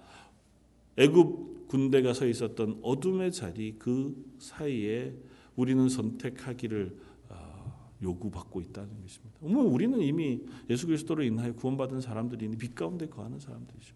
애굽 0.96 1.68
군대가 1.68 2.14
서 2.14 2.26
있었던 2.26 2.80
어둠의 2.82 3.30
자리 3.32 3.76
그 3.78 4.16
사이에 4.38 5.14
우리는 5.54 5.88
선택하기를 5.88 6.96
어, 7.28 7.90
요구받고 8.02 8.60
있다는 8.62 8.88
것입니다. 9.02 9.36
뭐 9.40 9.64
우리는 9.64 10.00
이미 10.00 10.40
예수 10.70 10.86
그리스도로 10.86 11.22
인하여 11.22 11.52
구원받은 11.52 12.00
사람들이니 12.00 12.56
빛 12.56 12.74
가운데 12.74 13.06
거하는 13.06 13.38
사람들이죠. 13.38 13.94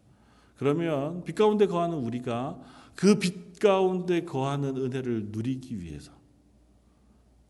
그러면 0.57 1.25
빛 1.25 1.35
가운데 1.35 1.67
거하는 1.67 1.97
우리가 1.97 2.61
그 2.95 3.19
빛 3.19 3.59
가운데 3.59 4.25
거하는 4.25 4.77
은혜를 4.77 5.27
누리기 5.31 5.81
위해서 5.81 6.13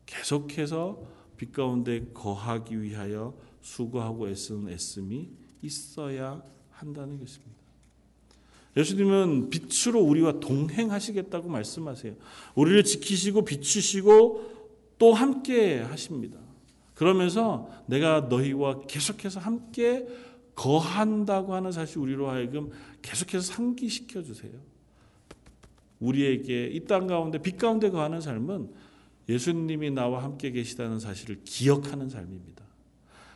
계속해서 0.05 1.01
빛 1.37 1.51
가운데 1.51 2.05
거하기 2.13 2.81
위하여 2.81 3.33
수고하고 3.61 4.29
애쓰는 4.29 4.69
애씀이 4.69 5.29
있어야 5.61 6.43
한다는 6.69 7.19
것입니다. 7.19 7.53
예수님은 8.75 9.49
빛으로 9.49 10.01
우리와 10.01 10.39
동행하시겠다고 10.39 11.49
말씀하세요. 11.49 12.15
우리를 12.55 12.83
지키시고 12.83 13.45
비추시고 13.45 14.53
또 14.97 15.13
함께 15.13 15.79
하십니다. 15.79 16.39
그러면서 16.93 17.69
내가 17.87 18.21
너희와 18.21 18.81
계속해서 18.87 19.39
함께 19.39 20.07
거한다고 20.55 21.53
하는 21.53 21.71
사실 21.71 21.99
우리로 21.99 22.29
하여금 22.29 22.71
계속해서 23.01 23.53
상기시켜 23.53 24.21
주세요. 24.21 24.51
우리에게 26.03 26.67
이 26.67 26.85
땅 26.85 27.07
가운데 27.07 27.37
빛 27.37 27.57
가운데 27.57 27.89
거하는 27.89 28.21
삶은 28.21 28.69
예수님이 29.29 29.91
나와 29.91 30.21
함께 30.23 30.51
계시다는 30.51 30.99
사실을 30.99 31.39
기억하는 31.45 32.09
삶입니다. 32.09 32.63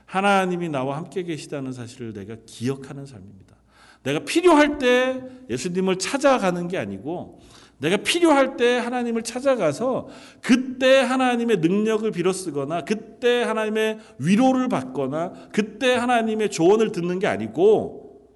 하나님이 0.06 0.69
나와 0.69 0.97
함께 0.97 1.23
계시다는 1.23 1.71
사실을 1.71 2.13
내가 2.13 2.36
기억하는 2.45 3.06
삶입니다. 3.06 3.56
내가 4.03 4.19
필요할 4.19 4.77
때 4.77 5.21
예수님을 5.49 5.97
찾아가는 5.97 6.67
게 6.67 6.77
아니고 6.77 7.39
내가 7.80 7.97
필요할 7.97 8.58
때 8.58 8.77
하나님을 8.77 9.21
찾아가서 9.21 10.08
그때 10.41 10.99
하나님의 10.99 11.58
능력을 11.58 12.10
빌어 12.12 12.34
쓰거나 12.34 12.86
그때 12.86 13.43
하나님의 13.43 13.99
위로를 14.19 14.67
받거나 14.67 15.49
그때 15.51 15.93
하나님의 15.95 16.49
조언을 16.51 16.91
듣는 16.91 17.19
게 17.19 17.27
아니고 17.27 18.30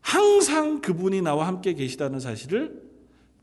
항상 0.00 0.80
그분이 0.80 1.22
나와 1.22 1.46
함께 1.46 1.74
계시다는 1.74 2.18
사실을 2.18 2.87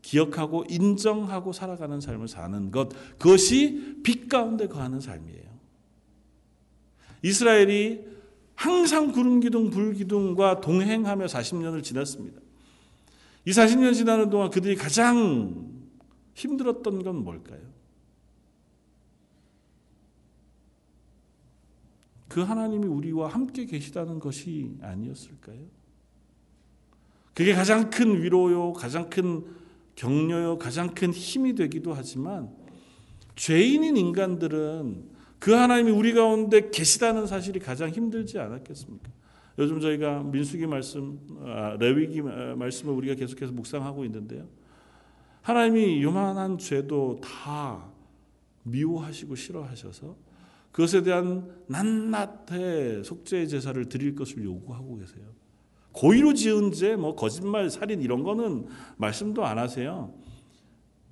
기억하고 0.06 0.64
인정하고 0.68 1.52
살아가는 1.52 2.00
삶을 2.00 2.28
사는 2.28 2.70
것 2.70 2.90
그것이 3.18 4.00
빛 4.04 4.28
가운데 4.28 4.68
거하는 4.68 5.00
삶이에요. 5.00 5.56
이스라엘이 7.22 8.06
항상 8.54 9.10
구름 9.10 9.40
기둥 9.40 9.70
불 9.70 9.94
기둥과 9.94 10.60
동행하며 10.60 11.26
40년을 11.26 11.82
지났습니다. 11.82 12.40
이 13.44 13.50
40년 13.50 13.94
지나는 13.94 14.30
동안 14.30 14.50
그들이 14.50 14.76
가장 14.76 15.72
힘들었던 16.34 17.02
건 17.02 17.24
뭘까요? 17.24 17.60
그 22.28 22.42
하나님이 22.42 22.86
우리와 22.86 23.28
함께 23.28 23.66
계시다는 23.66 24.20
것이 24.20 24.76
아니었을까요? 24.82 25.58
그게 27.34 27.54
가장 27.54 27.90
큰 27.90 28.22
위로요, 28.22 28.72
가장 28.72 29.10
큰 29.10 29.44
격려요, 29.96 30.58
가장 30.58 30.94
큰 30.94 31.10
힘이 31.10 31.54
되기도 31.54 31.92
하지만 31.92 32.50
죄인인 33.34 33.96
인간들은 33.96 35.16
그 35.38 35.52
하나님이 35.52 35.90
우리 35.90 36.12
가운데 36.12 36.70
계시다는 36.70 37.26
사실이 37.26 37.60
가장 37.60 37.90
힘들지 37.90 38.38
않았겠습니까? 38.38 39.10
요즘 39.58 39.80
저희가 39.80 40.22
민수기 40.22 40.66
말씀, 40.66 41.18
아, 41.42 41.76
레위기 41.78 42.22
말씀을 42.22 42.94
우리가 42.94 43.14
계속해서 43.14 43.52
묵상하고 43.52 44.04
있는데요. 44.04 44.46
하나님이 45.42 46.02
요만한 46.02 46.58
죄도 46.58 47.20
다 47.22 47.90
미워하시고 48.64 49.34
싫어하셔서 49.34 50.16
그것에 50.72 51.02
대한 51.02 51.50
낱낱의 51.68 53.04
속죄의 53.04 53.48
제사를 53.48 53.88
드릴 53.88 54.14
것을 54.14 54.44
요구하고 54.44 54.98
계세요. 54.98 55.24
고의로 55.96 56.34
지은 56.34 56.72
죄, 56.72 56.94
뭐 56.94 57.14
거짓말, 57.16 57.70
살인 57.70 58.02
이런 58.02 58.22
거는 58.22 58.66
말씀도 58.98 59.44
안 59.44 59.58
하세요. 59.58 60.12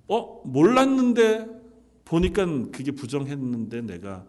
어 0.07 0.43
몰랐는데 0.45 1.47
보니까 2.05 2.45
그게 2.71 2.93
부정했는데 2.93 3.81
내가 3.81 4.27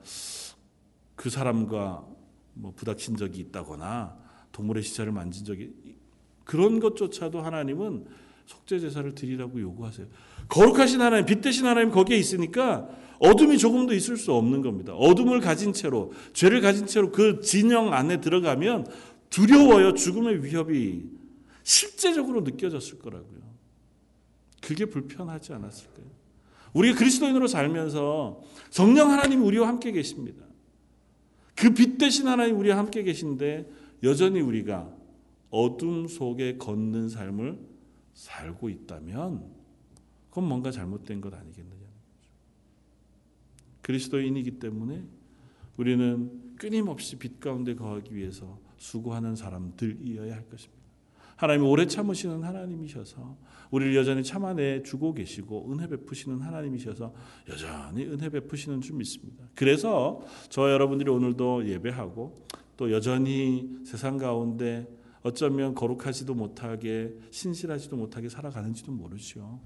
그 1.15 1.29
사람과 1.29 2.05
뭐 2.53 2.71
부닥친 2.73 3.17
적이 3.17 3.41
있다거나 3.41 4.17
동물의 4.53 4.83
시체를 4.83 5.11
만진 5.11 5.43
적이 5.43 5.73
그런 6.45 6.79
것조차도 6.79 7.41
하나님은 7.41 8.05
속죄 8.45 8.79
제사를 8.79 9.13
드리라고 9.13 9.59
요구하세요. 9.59 10.07
거룩하신 10.47 11.01
하나님, 11.01 11.25
빛 11.25 11.41
대신 11.41 11.65
하나님 11.65 11.91
거기에 11.91 12.15
있으니까 12.17 12.87
어둠이 13.19 13.57
조금도 13.57 13.93
있을 13.93 14.17
수 14.17 14.33
없는 14.33 14.61
겁니다. 14.61 14.93
어둠을 14.93 15.41
가진 15.41 15.73
채로 15.73 16.13
죄를 16.33 16.61
가진 16.61 16.85
채로 16.85 17.11
그 17.11 17.41
진영 17.41 17.93
안에 17.93 18.21
들어가면 18.21 18.85
두려워요. 19.35 19.93
죽음의 19.93 20.45
위협이 20.45 21.09
실제적으로 21.63 22.39
느껴졌을 22.41 22.99
거라고요. 22.99 23.41
그게 24.61 24.85
불편하지 24.85 25.51
않았을까요? 25.51 26.05
우리가 26.73 26.97
그리스도인으로 26.97 27.47
살면서 27.47 28.41
성령 28.69 29.11
하나님이 29.11 29.43
우리와 29.43 29.67
함께 29.67 29.91
계십니다. 29.91 30.45
그 31.55 31.73
빛 31.73 31.97
대신 31.97 32.27
하나님 32.27 32.57
우리와 32.59 32.77
함께 32.77 33.03
계신데 33.03 33.69
여전히 34.03 34.39
우리가 34.39 34.93
어둠 35.49 36.07
속에 36.07 36.57
걷는 36.57 37.09
삶을 37.09 37.59
살고 38.13 38.69
있다면 38.69 39.43
그건 40.29 40.47
뭔가 40.47 40.71
잘못된 40.71 41.19
것 41.19 41.33
아니겠느냐. 41.33 41.85
그리스도인이기 43.81 44.59
때문에 44.59 45.03
우리는 45.75 46.55
끊임없이 46.55 47.17
빛 47.17 47.39
가운데 47.41 47.75
거하기 47.75 48.15
위해서 48.15 48.64
수고하는 48.85 49.35
사람들이어야 49.35 50.35
할 50.35 50.47
것입니다. 50.47 50.85
하나님이 51.37 51.67
오래 51.67 51.85
참으시는 51.85 52.43
하나님이셔서 52.43 53.37
우리를 53.71 53.95
여전히 53.95 54.23
참아내 54.23 54.83
주고 54.83 55.13
계시고 55.13 55.71
은혜 55.71 55.87
베푸시는 55.87 56.39
하나님이셔서 56.39 57.13
여전히 57.49 58.05
은혜 58.05 58.29
베푸시는 58.29 58.81
줄 58.81 58.95
믿습니다. 58.95 59.43
그래서 59.53 60.21
저 60.49 60.71
여러분들이 60.71 61.09
오늘도 61.09 61.67
예배하고 61.67 62.45
또 62.77 62.91
여전히 62.91 63.69
세상 63.85 64.17
가운데 64.17 64.87
어쩌면 65.23 65.73
거룩하지도 65.73 66.33
못하게 66.35 67.13
신실하지도 67.31 67.97
못하게 67.97 68.29
살아가는지도 68.29 68.91
모르죠. 68.91 69.59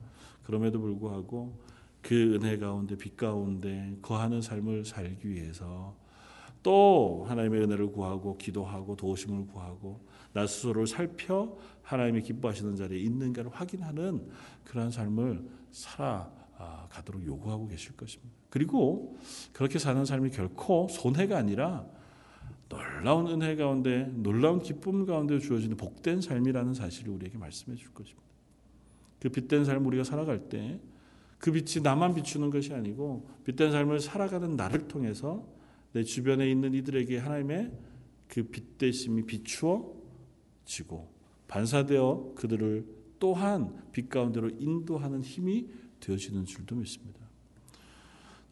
그럼에도 0.43 0.79
불구하고 0.79 1.59
그 2.01 2.35
은혜 2.35 2.57
가운데 2.57 2.95
빛 2.95 3.17
가운데 3.17 3.95
거하는 4.01 4.41
삶을 4.41 4.85
살기 4.85 5.29
위해서 5.29 5.95
또 6.63 7.25
하나님의 7.27 7.61
은혜를 7.61 7.91
구하고 7.91 8.37
기도하고 8.37 8.95
도우심을 8.95 9.47
구하고 9.47 10.01
나 10.33 10.45
스스로를 10.45 10.87
살펴 10.87 11.57
하나님이 11.81 12.21
기뻐하시는 12.21 12.75
자리에 12.75 12.99
있는가를 12.99 13.51
확인하는 13.51 14.27
그러한 14.65 14.91
삶을 14.91 15.43
살아가도록 15.71 17.25
요구하고 17.25 17.67
계실 17.67 17.95
것입니다. 17.95 18.33
그리고 18.49 19.17
그렇게 19.53 19.79
사는 19.79 20.03
삶이 20.03 20.31
결코 20.31 20.87
손해가 20.89 21.37
아니라 21.37 21.85
놀라운 22.67 23.27
은혜 23.27 23.55
가운데 23.55 24.11
놀라운 24.13 24.61
기쁨 24.61 25.05
가운데 25.05 25.39
주어지는 25.39 25.77
복된 25.77 26.21
삶이라는 26.21 26.73
사실을 26.73 27.13
우리에게 27.13 27.37
말씀해 27.37 27.77
줄 27.77 27.93
것입니다. 27.93 28.27
그 29.19 29.29
빛된 29.29 29.65
삶 29.65 29.85
우리가 29.85 30.03
살아갈 30.03 30.49
때 30.49 30.79
그 31.39 31.53
빛이 31.53 31.81
나만 31.81 32.13
비추는 32.13 32.51
것이 32.51 32.73
아니고 32.73 33.27
빛된 33.45 33.71
삶을 33.71 34.01
살아가는 34.01 34.55
나를 34.55 34.87
통해서 34.87 35.47
내 35.93 36.03
주변에 36.03 36.49
있는 36.49 36.73
이들에게 36.73 37.17
하나님의 37.17 37.71
그 38.29 38.43
빛 38.43 38.77
대심이 38.77 39.23
비추어지고 39.23 41.09
반사되어 41.47 42.33
그들을 42.35 42.85
또한 43.19 43.73
빛 43.91 44.07
가운데로 44.09 44.51
인도하는 44.59 45.21
힘이 45.21 45.67
되어지는 45.99 46.45
줄도 46.45 46.75
믿습니다. 46.75 47.19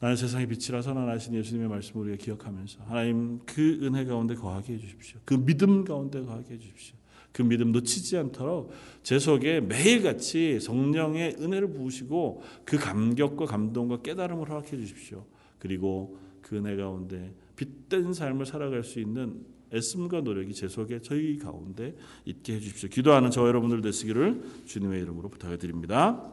나는 0.00 0.16
세상의 0.16 0.46
빛이라 0.48 0.82
선언하신 0.82 1.34
예수님의 1.34 1.68
말씀을 1.68 2.08
우리가 2.08 2.22
기억하면서 2.22 2.84
하나님 2.84 3.40
그 3.46 3.80
은혜 3.82 4.04
가운데 4.04 4.34
거하게 4.34 4.74
해주십시오. 4.74 5.20
그 5.24 5.34
믿음 5.34 5.84
가운데 5.84 6.22
거하게 6.22 6.54
해주십시오. 6.54 6.96
그 7.32 7.42
믿음 7.42 7.72
놓치지 7.72 8.16
않도록 8.16 8.72
제 9.02 9.18
속에 9.18 9.60
매일같이 9.60 10.60
성령의 10.60 11.36
은혜를 11.40 11.72
부으시고 11.72 12.42
그 12.64 12.78
감격과 12.78 13.46
감동과 13.46 14.02
깨달음을 14.02 14.48
허락해 14.48 14.76
주십시오. 14.76 15.24
그리고 15.58 16.18
그 16.42 16.56
은혜 16.56 16.76
가운데 16.76 17.34
빛된 17.56 18.12
삶을 18.12 18.46
살아갈 18.46 18.84
수 18.84 19.00
있는 19.00 19.44
애씀과 19.72 20.22
노력이 20.22 20.54
제 20.54 20.68
속에 20.68 21.00
저희 21.02 21.38
가운데 21.38 21.94
있게 22.24 22.54
해주십시오. 22.54 22.88
기도하는 22.88 23.30
저 23.30 23.46
여러분들 23.46 23.82
되시기를 23.82 24.42
주님의 24.66 25.02
이름으로 25.02 25.28
부탁드립니다. 25.28 26.32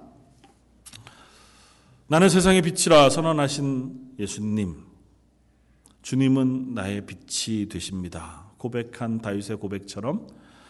나는 2.08 2.30
세상의 2.30 2.62
빛이라 2.62 3.10
선언하신 3.10 4.14
예수님, 4.20 4.76
주님은 6.02 6.76
나의 6.76 7.06
빛이 7.06 7.68
되십니다. 7.68 8.46
고백한 8.58 9.22
다윗의 9.22 9.58
고백처럼 9.58 10.28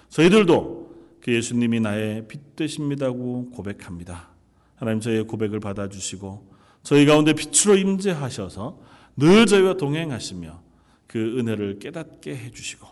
저희들도 0.09 0.95
그 1.21 1.33
예수님이 1.33 1.81
나의 1.81 2.27
빛 2.27 2.55
되십니다고 2.55 3.51
고백합니다. 3.51 4.29
하나님 4.75 5.01
저희의 5.01 5.25
고백을 5.25 5.59
받아주시고 5.59 6.55
저희 6.83 7.05
가운데 7.05 7.33
빛으로 7.33 7.75
임재하셔서 7.75 8.79
늘 9.17 9.45
저희와 9.45 9.75
동행하시며 9.75 10.61
그 11.07 11.39
은혜를 11.39 11.79
깨닫게 11.79 12.35
해주시고 12.35 12.87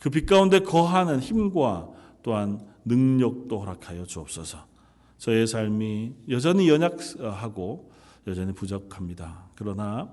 그 0.00 0.10
빛 0.10 0.26
가운데 0.26 0.60
거하는 0.60 1.20
힘과 1.20 1.88
또한 2.22 2.60
능력도 2.84 3.58
허락하여 3.60 4.04
주옵소서. 4.04 4.66
저의 5.18 5.46
삶이 5.46 6.12
여전히 6.28 6.68
연약하고 6.68 7.90
여전히 8.26 8.52
부족합니다. 8.52 9.50
그러나 9.56 10.10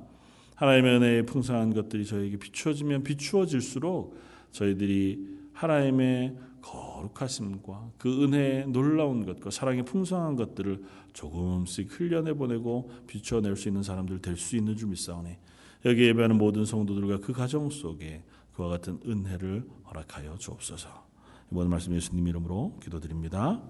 하나님의 0.55 0.95
은혜의 0.95 1.26
풍성한 1.26 1.74
것들이 1.74 2.05
저에게 2.05 2.38
비추어지면 2.38 3.03
비추어질수록 3.03 4.18
저희들이 4.51 5.28
하나님의 5.53 6.36
거룩하심과 6.61 7.91
그 7.99 8.24
은혜의 8.24 8.68
놀라운 8.68 9.26
것과 9.26 9.51
사랑의 9.51 9.86
풍성한 9.86 10.36
것들을 10.36 10.84
조금씩 11.13 11.99
흘려내 11.99 12.34
보내고 12.34 12.89
비추어낼 13.05 13.55
수 13.55 13.68
있는 13.68 13.84
사람들 13.84 14.20
될 14.20 14.36
수 14.38 14.55
있는 14.55 14.76
줄 14.76 14.89
믿사오니 14.89 15.38
여기 15.86 16.08
예배하는 16.08 16.38
모든 16.38 16.66
성도들과 16.66 17.20
그 17.20 17.32
가정 17.32 17.70
속에 17.70 18.24
그와 18.54 18.70
같은 18.70 19.00
은혜를 19.06 19.68
허락하여 19.88 20.38
주옵소서. 20.38 20.90
이번 21.52 21.70
말씀 21.70 21.94
예수님 21.94 22.28
이름으로 22.28 22.80
기도드립니다. 22.82 23.62